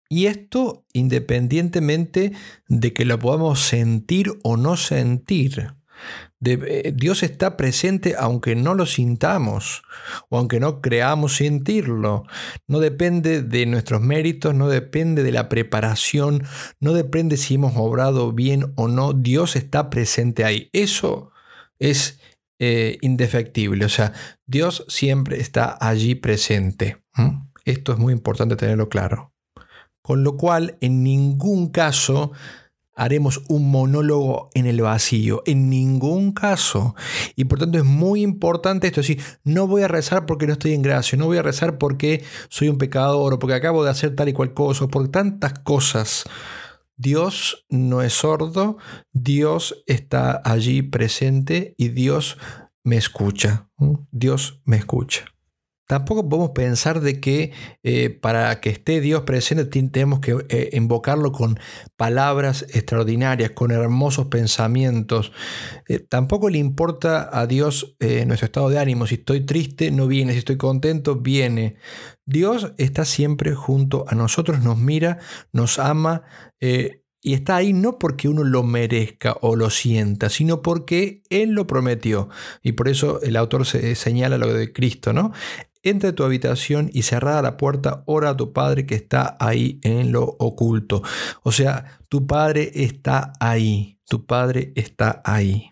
Y 0.08 0.26
esto 0.26 0.84
independientemente 0.92 2.32
de 2.66 2.92
que 2.92 3.04
lo 3.04 3.16
podamos 3.20 3.60
sentir 3.60 4.32
o 4.42 4.56
no 4.56 4.76
sentir. 4.76 5.75
Eh, 6.44 6.92
Dios 6.94 7.22
está 7.22 7.56
presente 7.56 8.14
aunque 8.18 8.54
no 8.54 8.74
lo 8.74 8.84
sintamos 8.84 9.82
o 10.28 10.38
aunque 10.38 10.60
no 10.60 10.80
creamos 10.80 11.36
sentirlo. 11.36 12.24
No 12.66 12.80
depende 12.80 13.42
de 13.42 13.66
nuestros 13.66 14.00
méritos, 14.00 14.54
no 14.54 14.68
depende 14.68 15.22
de 15.22 15.32
la 15.32 15.48
preparación, 15.48 16.44
no 16.80 16.92
depende 16.92 17.36
si 17.36 17.54
hemos 17.54 17.72
obrado 17.76 18.32
bien 18.32 18.72
o 18.76 18.88
no. 18.88 19.12
Dios 19.12 19.56
está 19.56 19.90
presente 19.90 20.44
ahí. 20.44 20.68
Eso 20.72 21.32
es 21.78 22.20
eh, 22.58 22.98
indefectible. 23.00 23.84
O 23.84 23.90
sea, 23.90 24.12
Dios 24.46 24.84
siempre 24.88 25.40
está 25.40 25.76
allí 25.80 26.14
presente. 26.14 27.02
Esto 27.64 27.92
es 27.92 27.98
muy 27.98 28.12
importante 28.12 28.56
tenerlo 28.56 28.88
claro. 28.88 29.32
Con 30.02 30.22
lo 30.22 30.36
cual, 30.36 30.78
en 30.80 31.02
ningún 31.02 31.70
caso 31.70 32.32
haremos 32.96 33.42
un 33.48 33.70
monólogo 33.70 34.50
en 34.54 34.66
el 34.66 34.80
vacío, 34.80 35.42
en 35.46 35.68
ningún 35.70 36.32
caso. 36.32 36.96
Y 37.36 37.44
por 37.44 37.58
tanto 37.58 37.78
es 37.78 37.84
muy 37.84 38.22
importante 38.22 38.88
esto, 38.88 39.02
decir, 39.02 39.22
no 39.44 39.66
voy 39.66 39.82
a 39.82 39.88
rezar 39.88 40.26
porque 40.26 40.46
no 40.46 40.54
estoy 40.54 40.72
en 40.72 40.82
gracia, 40.82 41.16
no 41.16 41.26
voy 41.26 41.36
a 41.36 41.42
rezar 41.42 41.78
porque 41.78 42.24
soy 42.48 42.68
un 42.68 42.78
pecador 42.78 43.34
o 43.34 43.38
porque 43.38 43.54
acabo 43.54 43.84
de 43.84 43.90
hacer 43.90 44.16
tal 44.16 44.30
y 44.30 44.32
cual 44.32 44.54
cosa, 44.54 44.86
o 44.86 44.88
por 44.88 45.08
tantas 45.08 45.58
cosas. 45.60 46.24
Dios 46.96 47.66
no 47.68 48.00
es 48.00 48.14
sordo, 48.14 48.78
Dios 49.12 49.82
está 49.86 50.40
allí 50.44 50.80
presente 50.80 51.74
y 51.76 51.90
Dios 51.90 52.38
me 52.82 52.96
escucha. 52.96 53.68
Dios 54.10 54.62
me 54.64 54.78
escucha. 54.78 55.35
Tampoco 55.86 56.28
podemos 56.28 56.50
pensar 56.50 57.00
de 57.00 57.20
que 57.20 57.52
eh, 57.84 58.10
para 58.10 58.60
que 58.60 58.70
esté 58.70 59.00
Dios 59.00 59.22
presente 59.22 59.64
tenemos 59.66 60.18
que 60.18 60.36
eh, 60.48 60.70
invocarlo 60.72 61.30
con 61.30 61.60
palabras 61.96 62.66
extraordinarias, 62.70 63.52
con 63.52 63.70
hermosos 63.70 64.26
pensamientos. 64.26 65.32
Eh, 65.88 66.00
tampoco 66.00 66.50
le 66.50 66.58
importa 66.58 67.30
a 67.32 67.46
Dios 67.46 67.96
nuestro 68.26 68.46
estado 68.46 68.68
de 68.68 68.78
ánimo. 68.78 69.06
Si 69.06 69.16
estoy 69.16 69.46
triste, 69.46 69.92
no 69.92 70.08
viene. 70.08 70.32
Si 70.32 70.38
estoy 70.38 70.56
contento, 70.56 71.16
viene. 71.16 71.76
Dios 72.24 72.72
está 72.78 73.04
siempre 73.04 73.54
junto 73.54 74.04
a 74.08 74.16
nosotros, 74.16 74.64
nos 74.64 74.78
mira, 74.78 75.18
nos 75.52 75.78
ama 75.78 76.24
y 77.26 77.34
está 77.34 77.56
ahí 77.56 77.72
no 77.72 77.98
porque 77.98 78.28
uno 78.28 78.44
lo 78.44 78.62
merezca 78.62 79.36
o 79.40 79.56
lo 79.56 79.68
sienta, 79.68 80.30
sino 80.30 80.62
porque 80.62 81.22
Él 81.28 81.50
lo 81.50 81.66
prometió. 81.66 82.28
Y 82.62 82.72
por 82.72 82.88
eso 82.88 83.20
el 83.20 83.34
autor 83.34 83.66
se 83.66 83.96
señala 83.96 84.38
lo 84.38 84.54
de 84.54 84.72
Cristo, 84.72 85.12
¿no? 85.12 85.32
Entra 85.90 86.10
a 86.10 86.14
tu 86.14 86.24
habitación 86.24 86.90
y 86.92 87.02
cerrada 87.02 87.42
la 87.42 87.56
puerta, 87.56 88.02
ora 88.06 88.30
a 88.30 88.36
tu 88.36 88.52
Padre 88.52 88.86
que 88.86 88.94
está 88.94 89.36
ahí 89.40 89.80
en 89.82 90.12
lo 90.12 90.24
oculto. 90.38 91.02
O 91.42 91.52
sea, 91.52 92.00
tu 92.08 92.26
Padre 92.26 92.70
está 92.74 93.32
ahí, 93.40 93.98
tu 94.06 94.26
Padre 94.26 94.72
está 94.76 95.22
ahí. 95.24 95.68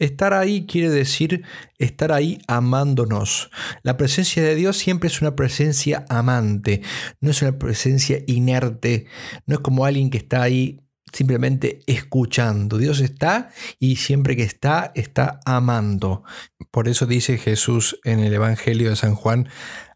Estar 0.00 0.32
ahí 0.32 0.64
quiere 0.64 0.88
decir 0.88 1.44
estar 1.78 2.10
ahí 2.10 2.38
amándonos. 2.48 3.50
La 3.82 3.98
presencia 3.98 4.42
de 4.42 4.54
Dios 4.54 4.78
siempre 4.78 5.08
es 5.08 5.20
una 5.20 5.36
presencia 5.36 6.06
amante, 6.08 6.80
no 7.20 7.30
es 7.30 7.42
una 7.42 7.58
presencia 7.58 8.20
inerte, 8.26 9.06
no 9.44 9.56
es 9.56 9.60
como 9.60 9.84
alguien 9.84 10.08
que 10.08 10.16
está 10.16 10.40
ahí 10.40 10.80
simplemente 11.12 11.80
escuchando. 11.86 12.78
Dios 12.78 13.00
está 13.00 13.50
y 13.78 13.96
siempre 13.96 14.36
que 14.36 14.42
está, 14.42 14.92
está 14.94 15.40
amando. 15.44 16.24
Por 16.70 16.88
eso 16.88 17.06
dice 17.06 17.38
Jesús 17.38 17.98
en 18.04 18.20
el 18.20 18.32
Evangelio 18.34 18.90
de 18.90 18.96
San 18.96 19.14
Juan, 19.14 19.48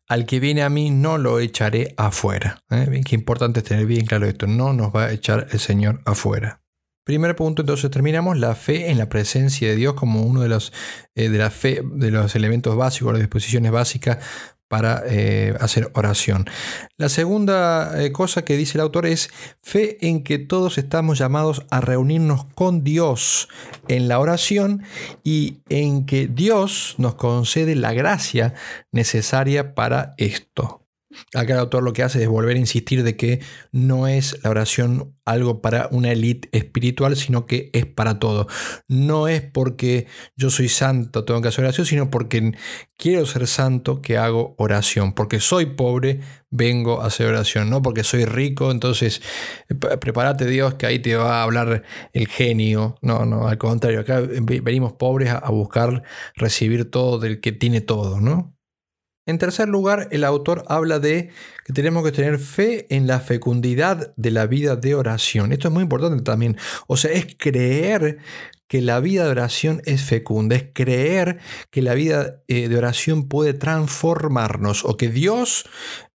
al 0.06 0.26
que 0.26 0.40
viene 0.40 0.62
a 0.62 0.68
mí 0.68 0.90
no 0.90 1.18
lo 1.18 1.40
echaré 1.40 1.94
afuera. 1.96 2.62
¿Eh? 2.70 3.00
Qué 3.04 3.14
importante 3.14 3.60
es 3.60 3.64
tener 3.64 3.86
bien 3.86 4.06
claro 4.06 4.26
esto, 4.26 4.46
no 4.46 4.72
nos 4.72 4.94
va 4.94 5.06
a 5.06 5.12
echar 5.12 5.48
el 5.50 5.60
Señor 5.60 6.02
afuera. 6.04 6.60
Primer 7.04 7.36
punto, 7.36 7.60
entonces 7.60 7.90
terminamos 7.90 8.38
la 8.38 8.54
fe 8.54 8.90
en 8.90 8.96
la 8.96 9.10
presencia 9.10 9.68
de 9.68 9.76
Dios 9.76 9.92
como 9.92 10.22
uno 10.22 10.40
de 10.40 10.48
los, 10.48 10.72
eh, 11.14 11.28
de 11.28 11.36
la 11.36 11.50
fe, 11.50 11.82
de 11.84 12.10
los 12.10 12.34
elementos 12.34 12.76
básicos, 12.76 13.12
las 13.12 13.20
disposiciones 13.20 13.70
básicas 13.72 14.24
para 14.74 15.04
eh, 15.06 15.54
hacer 15.60 15.92
oración. 15.94 16.46
La 16.96 17.08
segunda 17.08 18.02
eh, 18.02 18.10
cosa 18.10 18.44
que 18.44 18.56
dice 18.56 18.76
el 18.76 18.82
autor 18.82 19.06
es 19.06 19.30
fe 19.62 20.04
en 20.04 20.24
que 20.24 20.40
todos 20.40 20.78
estamos 20.78 21.16
llamados 21.16 21.64
a 21.70 21.80
reunirnos 21.80 22.46
con 22.56 22.82
Dios 22.82 23.48
en 23.86 24.08
la 24.08 24.18
oración 24.18 24.82
y 25.22 25.58
en 25.68 26.06
que 26.06 26.26
Dios 26.26 26.96
nos 26.98 27.14
concede 27.14 27.76
la 27.76 27.92
gracia 27.92 28.54
necesaria 28.90 29.76
para 29.76 30.14
esto. 30.18 30.83
Acá 31.34 31.54
el 31.54 31.60
autor 31.60 31.82
lo 31.82 31.92
que 31.92 32.02
hace 32.02 32.22
es 32.22 32.28
volver 32.28 32.56
a 32.56 32.60
insistir 32.60 33.02
de 33.02 33.16
que 33.16 33.40
no 33.72 34.06
es 34.06 34.38
la 34.42 34.50
oración 34.50 35.14
algo 35.24 35.62
para 35.62 35.88
una 35.90 36.12
élite 36.12 36.48
espiritual, 36.52 37.16
sino 37.16 37.46
que 37.46 37.70
es 37.72 37.86
para 37.86 38.18
todo. 38.18 38.46
No 38.88 39.28
es 39.28 39.42
porque 39.42 40.06
yo 40.36 40.50
soy 40.50 40.68
santo, 40.68 41.24
tengo 41.24 41.40
que 41.40 41.48
hacer 41.48 41.64
oración, 41.64 41.86
sino 41.86 42.10
porque 42.10 42.52
quiero 42.96 43.26
ser 43.26 43.46
santo 43.46 44.02
que 44.02 44.18
hago 44.18 44.54
oración. 44.58 45.12
Porque 45.14 45.40
soy 45.40 45.66
pobre, 45.66 46.20
vengo 46.50 47.02
a 47.02 47.06
hacer 47.06 47.26
oración. 47.26 47.70
No 47.70 47.82
porque 47.82 48.04
soy 48.04 48.24
rico, 48.24 48.70
entonces 48.70 49.22
prepárate 50.00 50.46
Dios 50.46 50.74
que 50.74 50.86
ahí 50.86 50.98
te 50.98 51.16
va 51.16 51.40
a 51.40 51.42
hablar 51.42 51.82
el 52.12 52.28
genio. 52.28 52.96
No, 53.02 53.24
no, 53.24 53.48
al 53.48 53.58
contrario, 53.58 54.00
acá 54.00 54.20
venimos 54.20 54.92
pobres 54.94 55.30
a 55.30 55.50
buscar 55.50 56.02
recibir 56.36 56.90
todo 56.90 57.18
del 57.18 57.40
que 57.40 57.52
tiene 57.52 57.80
todo, 57.80 58.20
¿no? 58.20 58.53
En 59.26 59.38
tercer 59.38 59.68
lugar, 59.68 60.08
el 60.10 60.22
autor 60.22 60.64
habla 60.68 60.98
de 60.98 61.30
que 61.64 61.72
tenemos 61.72 62.04
que 62.04 62.12
tener 62.12 62.38
fe 62.38 62.86
en 62.94 63.06
la 63.06 63.20
fecundidad 63.20 64.12
de 64.16 64.30
la 64.30 64.46
vida 64.46 64.76
de 64.76 64.94
oración. 64.94 65.52
Esto 65.52 65.68
es 65.68 65.74
muy 65.74 65.82
importante 65.82 66.22
también. 66.22 66.58
O 66.86 66.98
sea, 66.98 67.10
es 67.12 67.34
creer 67.38 68.18
que 68.68 68.82
la 68.82 69.00
vida 69.00 69.24
de 69.24 69.30
oración 69.30 69.80
es 69.86 70.02
fecunda, 70.02 70.56
es 70.56 70.66
creer 70.74 71.38
que 71.70 71.80
la 71.80 71.94
vida 71.94 72.42
eh, 72.48 72.68
de 72.68 72.76
oración 72.76 73.28
puede 73.28 73.54
transformarnos 73.54 74.84
o 74.84 74.96
que 74.96 75.08
Dios 75.08 75.64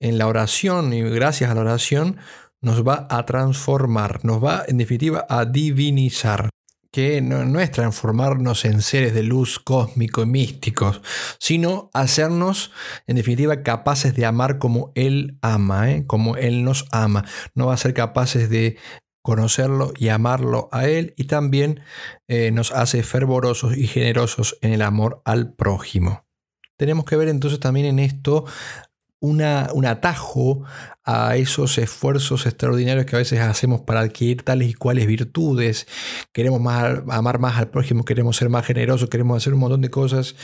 en 0.01 0.19
la 0.19 0.27
oración 0.27 0.93
y 0.93 1.03
gracias 1.03 1.51
a 1.51 1.55
la 1.55 1.61
oración 1.61 2.17
nos 2.61 2.87
va 2.87 3.07
a 3.11 3.25
transformar, 3.27 4.25
nos 4.25 4.43
va 4.43 4.65
en 4.67 4.79
definitiva 4.79 5.27
a 5.29 5.45
divinizar 5.45 6.51
que 6.91 7.21
no, 7.21 7.61
es 7.61 7.71
transformarnos 7.71 8.65
en 8.65 8.83
seres 8.83 9.15
de 9.15 9.23
luz 9.23 9.59
cósmico 9.59 10.23
y 10.23 10.27
místicos, 10.27 11.03
sino 11.39 11.91
hacernos, 11.93 12.73
en 13.07 13.17
definitiva, 13.17 13.63
capaces 13.63 14.15
de 14.15 14.27
amar 14.27 14.59
como 14.59 14.93
Él 14.95 15.39
ama, 15.43 15.91
¿eh? 15.91 16.07
como 16.07 16.37
Él 16.37 16.65
nos 16.65 16.87
ama. 16.93 17.25
No 17.55 17.67
va 17.67 17.75
a 17.75 17.79
ser 17.79 17.95
capaces 17.95 18.49
de 18.51 18.79
conocerlo 19.23 19.93
y 19.99 20.09
amarlo 20.09 20.69
a 20.71 20.87
Él 20.87 21.15
y 21.17 21.25
también 21.25 21.81
eh, 22.29 22.51
nos 22.53 22.71
hace 22.71 23.03
fervorosos 23.03 23.77
y 23.77 23.89
generosos 23.89 24.57
en 24.61 24.73
el 24.73 24.83
amor 24.83 25.21
al 25.25 25.53
prójimo. 25.53 26.27
Tenemos 26.77 27.07
que 27.07 27.17
ver 27.17 27.29
entonces 27.29 27.59
también 27.59 27.87
en 27.87 27.99
esto 27.99 28.45
un 29.27 29.87
atajo 29.87 30.65
a 31.05 31.37
esos 31.37 31.79
esfuerzos 31.79 32.47
extraordinarios 32.47 33.07
que 33.07 33.17
a 33.17 33.21
veces 33.21 33.41
hacemos 33.41 33.83
para 33.83 34.01
adquirir 34.01 34.43
tales 34.43 34.69
y 34.71 34.75
cuales 34.75 35.07
virtudes. 35.07 35.87
Queremos 36.33 36.61
amar 36.61 37.39
más 37.39 37.59
al 37.59 37.69
prójimo, 37.69 38.05
queremos 38.05 38.37
ser 38.37 38.49
más 38.49 38.67
generosos, 38.67 39.09
queremos 39.09 39.37
hacer 39.37 39.55
un 39.55 39.61
montón 39.61 39.81
de 39.83 39.91
cosas, 39.91 40.35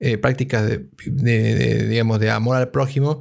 eh, 0.00 0.18
prácticas 0.18 0.66
de, 0.66 1.86
digamos, 1.88 2.18
de 2.18 2.30
amor 2.30 2.56
al 2.56 2.70
prójimo, 2.70 3.20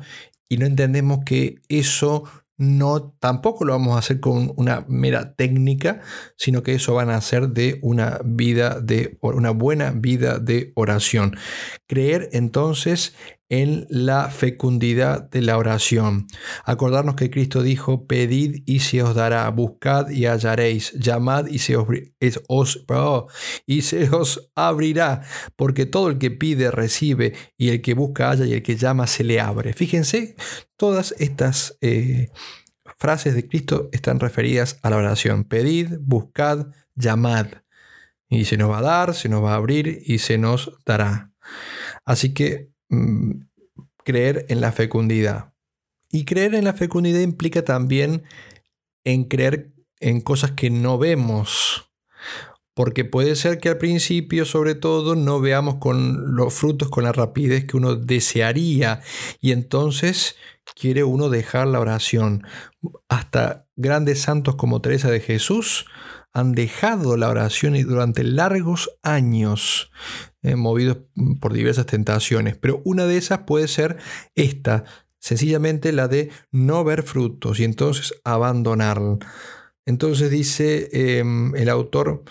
y 0.49 0.57
no 0.57 0.65
entendemos 0.65 1.19
que 1.25 1.55
eso 1.69 2.23
no 2.57 3.15
tampoco 3.19 3.65
lo 3.65 3.73
vamos 3.73 3.95
a 3.95 3.99
hacer 3.99 4.19
con 4.19 4.53
una 4.55 4.85
mera 4.87 5.33
técnica, 5.33 6.01
sino 6.37 6.61
que 6.61 6.73
eso 6.73 6.93
van 6.93 7.09
a 7.09 7.15
hacer 7.15 7.49
de 7.49 7.79
una 7.81 8.19
vida 8.23 8.79
de 8.79 9.17
una 9.21 9.49
buena 9.49 9.91
vida 9.91 10.37
de 10.37 10.71
oración. 10.75 11.35
Creer 11.87 12.29
entonces 12.33 13.15
en 13.51 13.85
la 13.89 14.29
fecundidad 14.29 15.29
de 15.29 15.41
la 15.41 15.57
oración. 15.57 16.27
Acordarnos 16.63 17.17
que 17.17 17.29
Cristo 17.29 17.61
dijo, 17.61 18.07
pedid 18.07 18.63
y 18.65 18.79
se 18.79 19.03
os 19.03 19.13
dará, 19.13 19.49
buscad 19.49 20.09
y 20.09 20.25
hallaréis, 20.25 20.93
llamad 20.93 21.47
y 21.47 21.59
se 21.59 21.75
os, 21.75 22.85
y 23.65 23.81
se 23.81 24.09
os 24.09 24.49
abrirá, 24.55 25.23
porque 25.57 25.85
todo 25.85 26.07
el 26.07 26.17
que 26.17 26.31
pide 26.31 26.71
recibe, 26.71 27.33
y 27.57 27.69
el 27.69 27.81
que 27.81 27.93
busca 27.93 28.29
halla, 28.29 28.45
y 28.45 28.53
el 28.53 28.63
que 28.63 28.77
llama 28.77 29.05
se 29.05 29.25
le 29.25 29.41
abre. 29.41 29.73
Fíjense, 29.73 30.37
todas 30.77 31.13
estas 31.19 31.77
eh, 31.81 32.29
frases 32.97 33.35
de 33.35 33.45
Cristo 33.49 33.89
están 33.91 34.21
referidas 34.21 34.79
a 34.81 34.89
la 34.89 34.95
oración. 34.95 35.43
Pedid, 35.43 35.97
buscad, 35.99 36.67
llamad. 36.95 37.47
Y 38.29 38.45
se 38.45 38.55
nos 38.55 38.71
va 38.71 38.77
a 38.77 38.81
dar, 38.81 39.13
se 39.13 39.27
nos 39.27 39.43
va 39.43 39.51
a 39.51 39.57
abrir 39.57 40.03
y 40.05 40.19
se 40.19 40.37
nos 40.37 40.71
dará. 40.85 41.33
Así 42.05 42.33
que 42.33 42.70
Mm, 42.91 43.47
creer 44.03 44.45
en 44.49 44.61
la 44.61 44.71
fecundidad. 44.71 45.53
Y 46.09 46.25
creer 46.25 46.55
en 46.55 46.65
la 46.65 46.73
fecundidad 46.73 47.21
implica 47.21 47.63
también 47.63 48.23
en 49.05 49.23
creer 49.23 49.73
en 49.99 50.21
cosas 50.21 50.51
que 50.51 50.69
no 50.69 50.97
vemos. 50.97 51.87
porque 52.73 53.03
puede 53.03 53.35
ser 53.35 53.59
que 53.59 53.67
al 53.67 53.77
principio 53.77 54.45
sobre 54.45 54.75
todo 54.75 55.15
no 55.15 55.41
veamos 55.41 55.75
con 55.75 56.35
los 56.35 56.53
frutos 56.53 56.89
con 56.89 57.03
la 57.03 57.11
rapidez 57.11 57.65
que 57.65 57.75
uno 57.75 57.95
desearía 57.95 59.01
y 59.41 59.51
entonces 59.51 60.37
quiere 60.73 61.03
uno 61.03 61.29
dejar 61.29 61.67
la 61.67 61.81
oración. 61.81 62.47
Hasta 63.09 63.67
grandes 63.75 64.21
santos 64.21 64.55
como 64.55 64.81
Teresa 64.81 65.11
de 65.11 65.19
Jesús 65.19 65.85
han 66.33 66.53
dejado 66.53 67.17
la 67.17 67.29
oración 67.29 67.75
y 67.75 67.83
durante 67.83 68.23
largos 68.23 68.89
años, 69.03 69.91
eh, 70.43 70.55
movidos 70.55 70.97
por 71.39 71.53
diversas 71.53 71.85
tentaciones. 71.85 72.57
Pero 72.57 72.81
una 72.85 73.05
de 73.05 73.17
esas 73.17 73.39
puede 73.39 73.67
ser 73.67 73.97
esta, 74.35 74.85
sencillamente 75.19 75.91
la 75.91 76.07
de 76.07 76.31
no 76.51 76.83
ver 76.83 77.03
frutos 77.03 77.59
y 77.59 77.63
entonces 77.63 78.13
abandonarla. 78.23 79.19
Entonces 79.85 80.29
dice 80.29 80.89
em, 80.91 81.55
el 81.55 81.69
autor, 81.69 82.23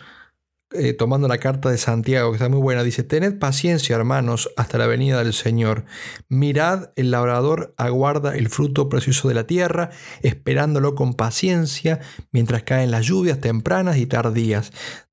eh, 0.72 0.92
tomando 0.92 1.26
la 1.26 1.38
carta 1.38 1.68
de 1.68 1.78
Santiago, 1.78 2.30
que 2.30 2.36
está 2.36 2.48
muy 2.48 2.60
buena, 2.60 2.84
dice, 2.84 3.02
tened 3.02 3.40
paciencia, 3.40 3.96
hermanos, 3.96 4.50
hasta 4.56 4.78
la 4.78 4.86
venida 4.86 5.18
del 5.18 5.32
Señor. 5.32 5.84
Mirad, 6.28 6.90
el 6.94 7.10
labrador 7.10 7.74
aguarda 7.76 8.36
el 8.36 8.48
fruto 8.48 8.88
precioso 8.88 9.26
de 9.26 9.34
la 9.34 9.48
tierra, 9.48 9.90
esperándolo 10.22 10.94
con 10.94 11.14
paciencia, 11.14 11.98
mientras 12.30 12.62
caen 12.62 12.92
las 12.92 13.04
lluvias 13.04 13.40
tempranas 13.40 13.96
y 13.96 14.06
tardías. 14.06 14.70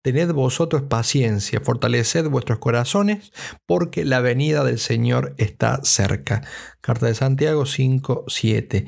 Tened 0.08 0.32
vosotros 0.32 0.84
paciencia, 0.84 1.60
fortaleced 1.60 2.30
vuestros 2.30 2.60
corazones, 2.60 3.34
porque 3.66 4.06
la 4.06 4.22
venida 4.22 4.64
del 4.64 4.80
Señor 4.80 5.36
está 5.38 5.82
cerca. 5.84 6.48
Carta 6.80 7.08
de 7.08 7.14
Santiago 7.14 7.66
5, 7.66 8.24
7. 8.30 8.86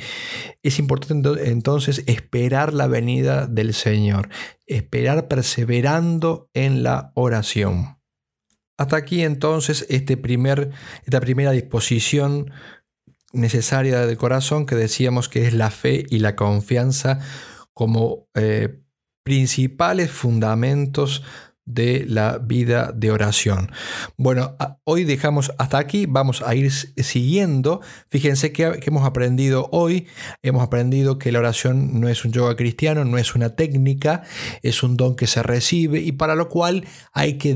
Es 0.63 0.79
importante 0.79 1.49
entonces 1.49 2.05
esperar 2.07 2.73
la 2.73 2.87
venida 2.87 3.47
del 3.47 3.73
Señor, 3.73 4.29
esperar 4.65 5.27
perseverando 5.27 6.49
en 6.53 6.83
la 6.83 7.11
oración. 7.15 7.97
Hasta 8.77 8.95
aquí 8.95 9.23
entonces 9.23 9.85
este 9.89 10.15
primer, 10.15 10.71
esta 11.03 11.19
primera 11.19 11.51
disposición 11.51 12.49
necesaria 13.33 14.05
del 14.05 14.15
corazón 14.15 14.65
que 14.65 14.75
decíamos 14.75 15.27
que 15.27 15.45
es 15.47 15.53
la 15.53 15.69
fe 15.69 16.05
y 16.09 16.19
la 16.19 16.37
confianza 16.37 17.19
como 17.73 18.29
eh, 18.35 18.79
principales 19.29 20.09
fundamentos 20.09 21.21
de 21.63 22.03
la 22.07 22.39
vida 22.39 22.91
de 22.95 23.11
oración. 23.11 23.71
Bueno, 24.17 24.57
hoy 24.85 25.03
dejamos 25.03 25.53
hasta 25.59 25.77
aquí, 25.77 26.07
vamos 26.07 26.41
a 26.41 26.55
ir 26.55 26.71
siguiendo. 26.71 27.79
Fíjense 28.07 28.51
que, 28.51 28.79
hemos 28.87 29.05
aprendido 29.05 29.69
hoy, 29.71 30.07
hemos 30.41 30.63
aprendido 30.63 31.19
que 31.19 31.31
la 31.31 31.37
oración 31.37 32.01
no 32.01 32.09
es 32.09 32.25
un 32.25 32.31
yoga 32.31 32.55
cristiano, 32.55 33.05
no 33.05 33.19
es 33.19 33.35
una 33.35 33.55
técnica, 33.55 34.23
es 34.63 34.81
un 34.81 34.97
don 34.97 35.15
que 35.15 35.27
se 35.27 35.43
recibe 35.43 35.99
y 35.99 36.11
para 36.11 36.33
lo 36.33 36.49
cual 36.49 36.85
hay 37.13 37.37
que, 37.37 37.55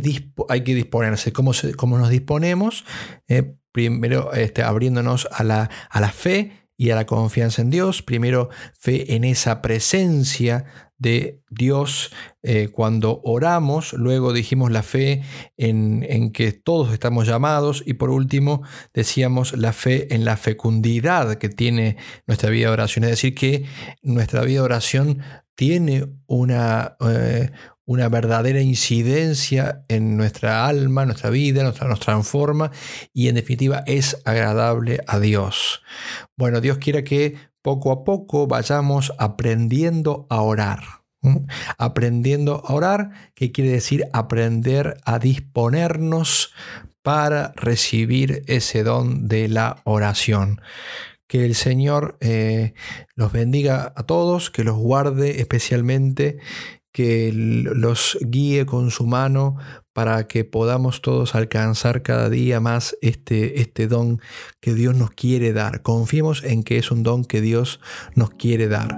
hay 0.49 0.61
que 0.61 0.75
disponerse. 0.75 1.33
¿Cómo, 1.33 1.97
nos 1.97 2.09
disponemos? 2.09 2.85
Eh, 3.27 3.55
primero 3.71 4.31
este, 4.33 4.61
abriéndonos 4.61 5.27
a 5.31 5.43
la, 5.43 5.71
a 5.89 5.99
la 5.99 6.11
fe 6.11 6.51
y 6.77 6.91
a 6.91 6.95
la 6.95 7.07
confianza 7.07 7.63
en 7.63 7.71
Dios. 7.71 8.03
Primero, 8.03 8.49
fe 8.77 9.15
en 9.15 9.23
esa 9.23 9.61
presencia 9.63 10.65
de 11.03 11.41
Dios 11.51 12.11
eh, 12.41 12.69
cuando 12.71 13.21
oramos, 13.23 13.93
luego 13.93 14.33
dijimos 14.33 14.71
la 14.71 14.81
fe 14.81 15.21
en, 15.55 16.31
que 16.31 16.51
todos 16.51 16.91
estamos 16.91 17.27
llamados 17.27 17.83
y 17.85 17.93
por 17.93 18.09
último 18.09 18.63
decíamos 18.93 19.55
la 19.55 19.73
fe 19.73 20.15
en 20.15 20.25
la 20.25 20.37
fecundidad 20.37 21.35
que 21.35 21.49
tiene 21.49 21.97
nuestra 22.25 22.49
vida 22.49 22.67
de 22.67 22.73
oración, 22.73 23.03
es 23.03 23.11
decir, 23.11 23.35
que 23.35 23.65
nuestra 24.01 24.41
vida 24.41 24.61
de 24.61 24.65
oración 24.65 25.21
tiene 25.53 26.07
una, 26.25 26.95
eh, 27.01 27.51
una 27.85 28.09
verdadera 28.09 28.61
incidencia 28.61 29.83
en 29.89 30.17
nuestra 30.17 30.65
alma, 30.65 31.05
nuestra 31.05 31.29
vida, 31.29 31.63
nuestra, 31.63 31.87
nos 31.87 31.99
transforma 31.99 32.71
y 33.13 33.27
en 33.27 33.35
definitiva 33.35 33.83
es 33.85 34.21
agradable 34.25 35.01
a 35.05 35.19
Dios. 35.19 35.83
Bueno, 36.35 36.61
Dios 36.61 36.77
quiere 36.77 37.03
que 37.03 37.52
poco 37.63 37.91
a 37.91 38.03
poco 38.03 38.45
vayamos 38.45 39.11
aprendiendo 39.17 40.27
a 40.29 40.41
orar. 40.41 40.83
Aprendiendo 41.77 42.61
a 42.65 42.73
orar, 42.73 43.31
que 43.33 43.53
quiere 43.53 43.71
decir 43.71 44.03
aprender 44.11 44.97
a 45.05 45.17
disponernos 45.17 46.53
para 47.01 47.53
recibir 47.55 48.43
ese 48.47 48.83
don 48.83 49.29
de 49.29 49.47
la 49.47 49.81
oración. 49.85 50.61
Que 51.27 51.45
el 51.45 51.55
Señor 51.55 52.17
eh, 52.19 52.73
los 53.15 53.31
bendiga 53.31 53.93
a 53.95 54.03
todos, 54.03 54.51
que 54.51 54.65
los 54.65 54.77
guarde 54.77 55.39
especialmente, 55.39 56.39
que 56.93 57.31
los 57.33 58.17
guíe 58.21 58.65
con 58.65 58.91
su 58.91 59.05
mano 59.05 59.57
para 59.91 60.27
que 60.27 60.45
podamos 60.45 61.01
todos 61.01 61.35
alcanzar 61.35 62.01
cada 62.03 62.29
día 62.29 62.59
más 62.59 62.95
este, 63.01 63.59
este 63.61 63.87
don 63.87 64.21
que 64.61 64.73
Dios 64.73 64.95
nos 64.95 65.11
quiere 65.11 65.51
dar. 65.53 65.81
Confiemos 65.81 66.43
en 66.43 66.63
que 66.63 66.77
es 66.77 66.91
un 66.91 67.03
don 67.03 67.25
que 67.25 67.41
Dios 67.41 67.81
nos 68.15 68.29
quiere 68.29 68.67
dar 68.67 68.97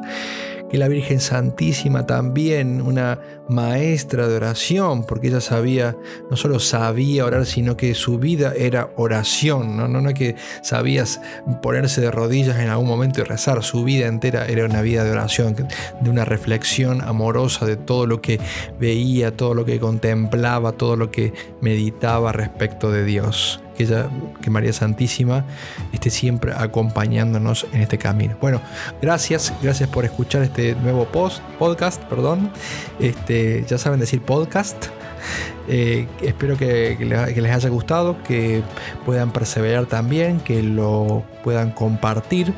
que 0.76 0.80
la 0.80 0.90
Virgen 0.90 1.22
Santísima 1.22 2.06
también, 2.06 2.82
una 2.82 3.18
maestra 3.48 4.28
de 4.28 4.36
oración, 4.36 5.06
porque 5.06 5.30
ella 5.30 5.40
sabía, 5.40 5.96
no 6.30 6.36
solo 6.36 6.60
sabía 6.60 7.24
orar, 7.24 7.46
sino 7.46 7.78
que 7.78 7.96
su 7.96 8.20
vida 8.20 8.52
era 8.58 8.90
oración, 8.98 9.78
no, 9.78 9.88
no, 9.88 10.02
no 10.02 10.14
que 10.14 10.36
sabías 10.64 11.22
ponerse 11.62 12.02
de 12.02 12.12
rodillas 12.12 12.60
en 12.60 12.68
algún 12.68 12.90
momento 12.90 13.22
y 13.22 13.24
rezar, 13.24 13.64
su 13.64 13.86
vida 13.86 14.08
entera 14.08 14.48
era 14.48 14.66
una 14.66 14.82
vida 14.82 15.06
de 15.06 15.12
oración, 15.12 15.56
de 15.56 16.10
una 16.10 16.26
reflexión 16.26 17.02
amorosa 17.02 17.66
de 17.66 17.78
todo 17.78 18.06
lo 18.06 18.20
que 18.20 18.42
veía, 18.78 19.32
todo 19.32 19.54
lo 19.54 19.64
que 19.64 19.80
contemplaba, 19.80 20.74
todo 20.74 20.98
lo 20.98 21.10
que 21.10 21.32
meditaba 21.62 22.34
respecto 22.34 22.92
de 22.92 23.06
Dios 23.06 23.62
que, 23.76 23.84
ella, 23.84 24.10
que 24.42 24.50
María 24.50 24.74
Santísima 24.74 25.46
esté 25.94 26.10
siempre 26.10 26.54
acompañándonos 26.56 27.68
en 27.74 27.82
este 27.82 27.98
camino. 27.98 28.36
Bueno, 28.42 28.62
gracias, 29.02 29.54
gracias 29.62 29.90
por 29.90 30.06
escuchar 30.06 30.42
este 30.42 30.76
nuevo 30.76 31.06
post, 31.06 31.42
podcast, 31.60 32.02
perdón. 32.04 32.52
Este, 33.00 33.66
ya 33.68 33.78
saben 33.78 34.00
decir 34.00 34.22
podcast. 34.22 34.88
Eh, 35.68 36.08
espero 36.22 36.58
que, 36.58 36.98
les 37.00 37.52
haya 37.52 37.70
gustado, 37.70 38.22
que 38.24 38.62
puedan 39.06 39.32
perseverar 39.32 39.86
también, 39.88 40.40
que 40.40 40.62
lo 40.62 41.24
puedan 41.44 41.72
compartir 41.72 42.54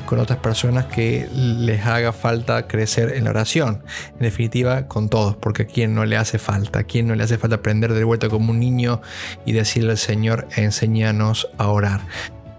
con 0.00 0.18
otras 0.18 0.38
personas 0.38 0.86
que 0.86 1.28
les 1.32 1.84
haga 1.84 2.12
falta 2.12 2.66
crecer 2.66 3.12
en 3.14 3.24
la 3.24 3.30
oración. 3.30 3.82
En 4.12 4.20
definitiva, 4.20 4.88
con 4.88 5.08
todos, 5.08 5.36
porque 5.36 5.62
a 5.62 5.66
quien 5.66 5.94
no 5.94 6.04
le 6.04 6.16
hace 6.16 6.38
falta, 6.38 6.80
a 6.80 6.84
quien 6.84 7.06
no 7.06 7.14
le 7.14 7.24
hace 7.24 7.38
falta 7.38 7.56
aprender 7.56 7.92
de 7.92 8.04
vuelta 8.04 8.28
como 8.28 8.52
un 8.52 8.60
niño 8.60 9.02
y 9.44 9.52
decirle 9.52 9.92
al 9.92 9.98
Señor, 9.98 10.48
enséñanos 10.56 11.48
a 11.58 11.68
orar. 11.68 12.00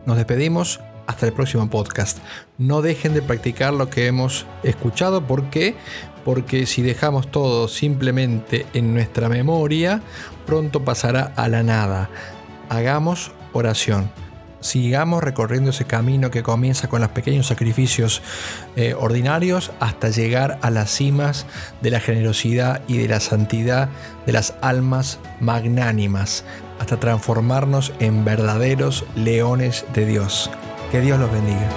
Nos 0.06 0.17
despedimos. 0.17 0.80
Hasta 1.06 1.26
el 1.26 1.34
próximo 1.34 1.69
podcast. 1.69 2.19
No 2.58 2.82
dejen 2.82 3.13
de 3.13 3.22
practicar 3.22 3.74
lo 3.74 3.89
que 3.89 4.08
hemos 4.08 4.46
escuchado. 4.63 5.28
¿Por 5.28 5.50
qué? 5.50 5.76
Porque 6.24 6.65
si 6.65 6.82
dejamos 6.82 7.30
todo 7.30 7.67
simplemente 7.67 8.65
en 8.74 8.93
nuestra 8.93 9.28
memoria, 9.28 10.02
pronto 10.46 10.86
pasará 10.86 11.34
a 11.36 11.50
la 11.50 11.62
nada. 11.62 12.10
Hagamos 12.69 13.34
oración 13.52 14.10
sigamos 14.63 15.23
recorriendo 15.23 15.69
ese 15.69 15.86
camino 15.86 16.32
que 16.32 16.41
comienza 16.41 16.88
con 16.88 17.02
los 17.02 17.12
pequeños 17.12 17.47
sacrificios 17.47 18.21
eh, 18.76 18.95
ordinarios 18.97 19.71
hasta 19.80 20.10
llegar 20.10 20.58
a 20.62 20.71
las 20.71 20.89
cimas 20.89 21.45
de 21.82 21.91
la 21.91 21.99
generosidad 21.99 22.82
y 22.88 22.97
de 22.97 23.08
la 23.08 23.19
santidad 23.19 23.89
de 24.26 24.34
las 24.34 24.56
almas 24.62 25.19
magnánimas, 25.39 26.45
hasta 26.80 26.99
transformarnos 26.99 27.93
en 27.99 28.26
verdaderos 28.26 29.06
leones 29.15 29.86
de 29.93 30.06
Dios. 30.06 30.49
Que 30.91 31.02
Dios 31.02 31.19
los 31.19 31.32
bendiga. 31.32 31.69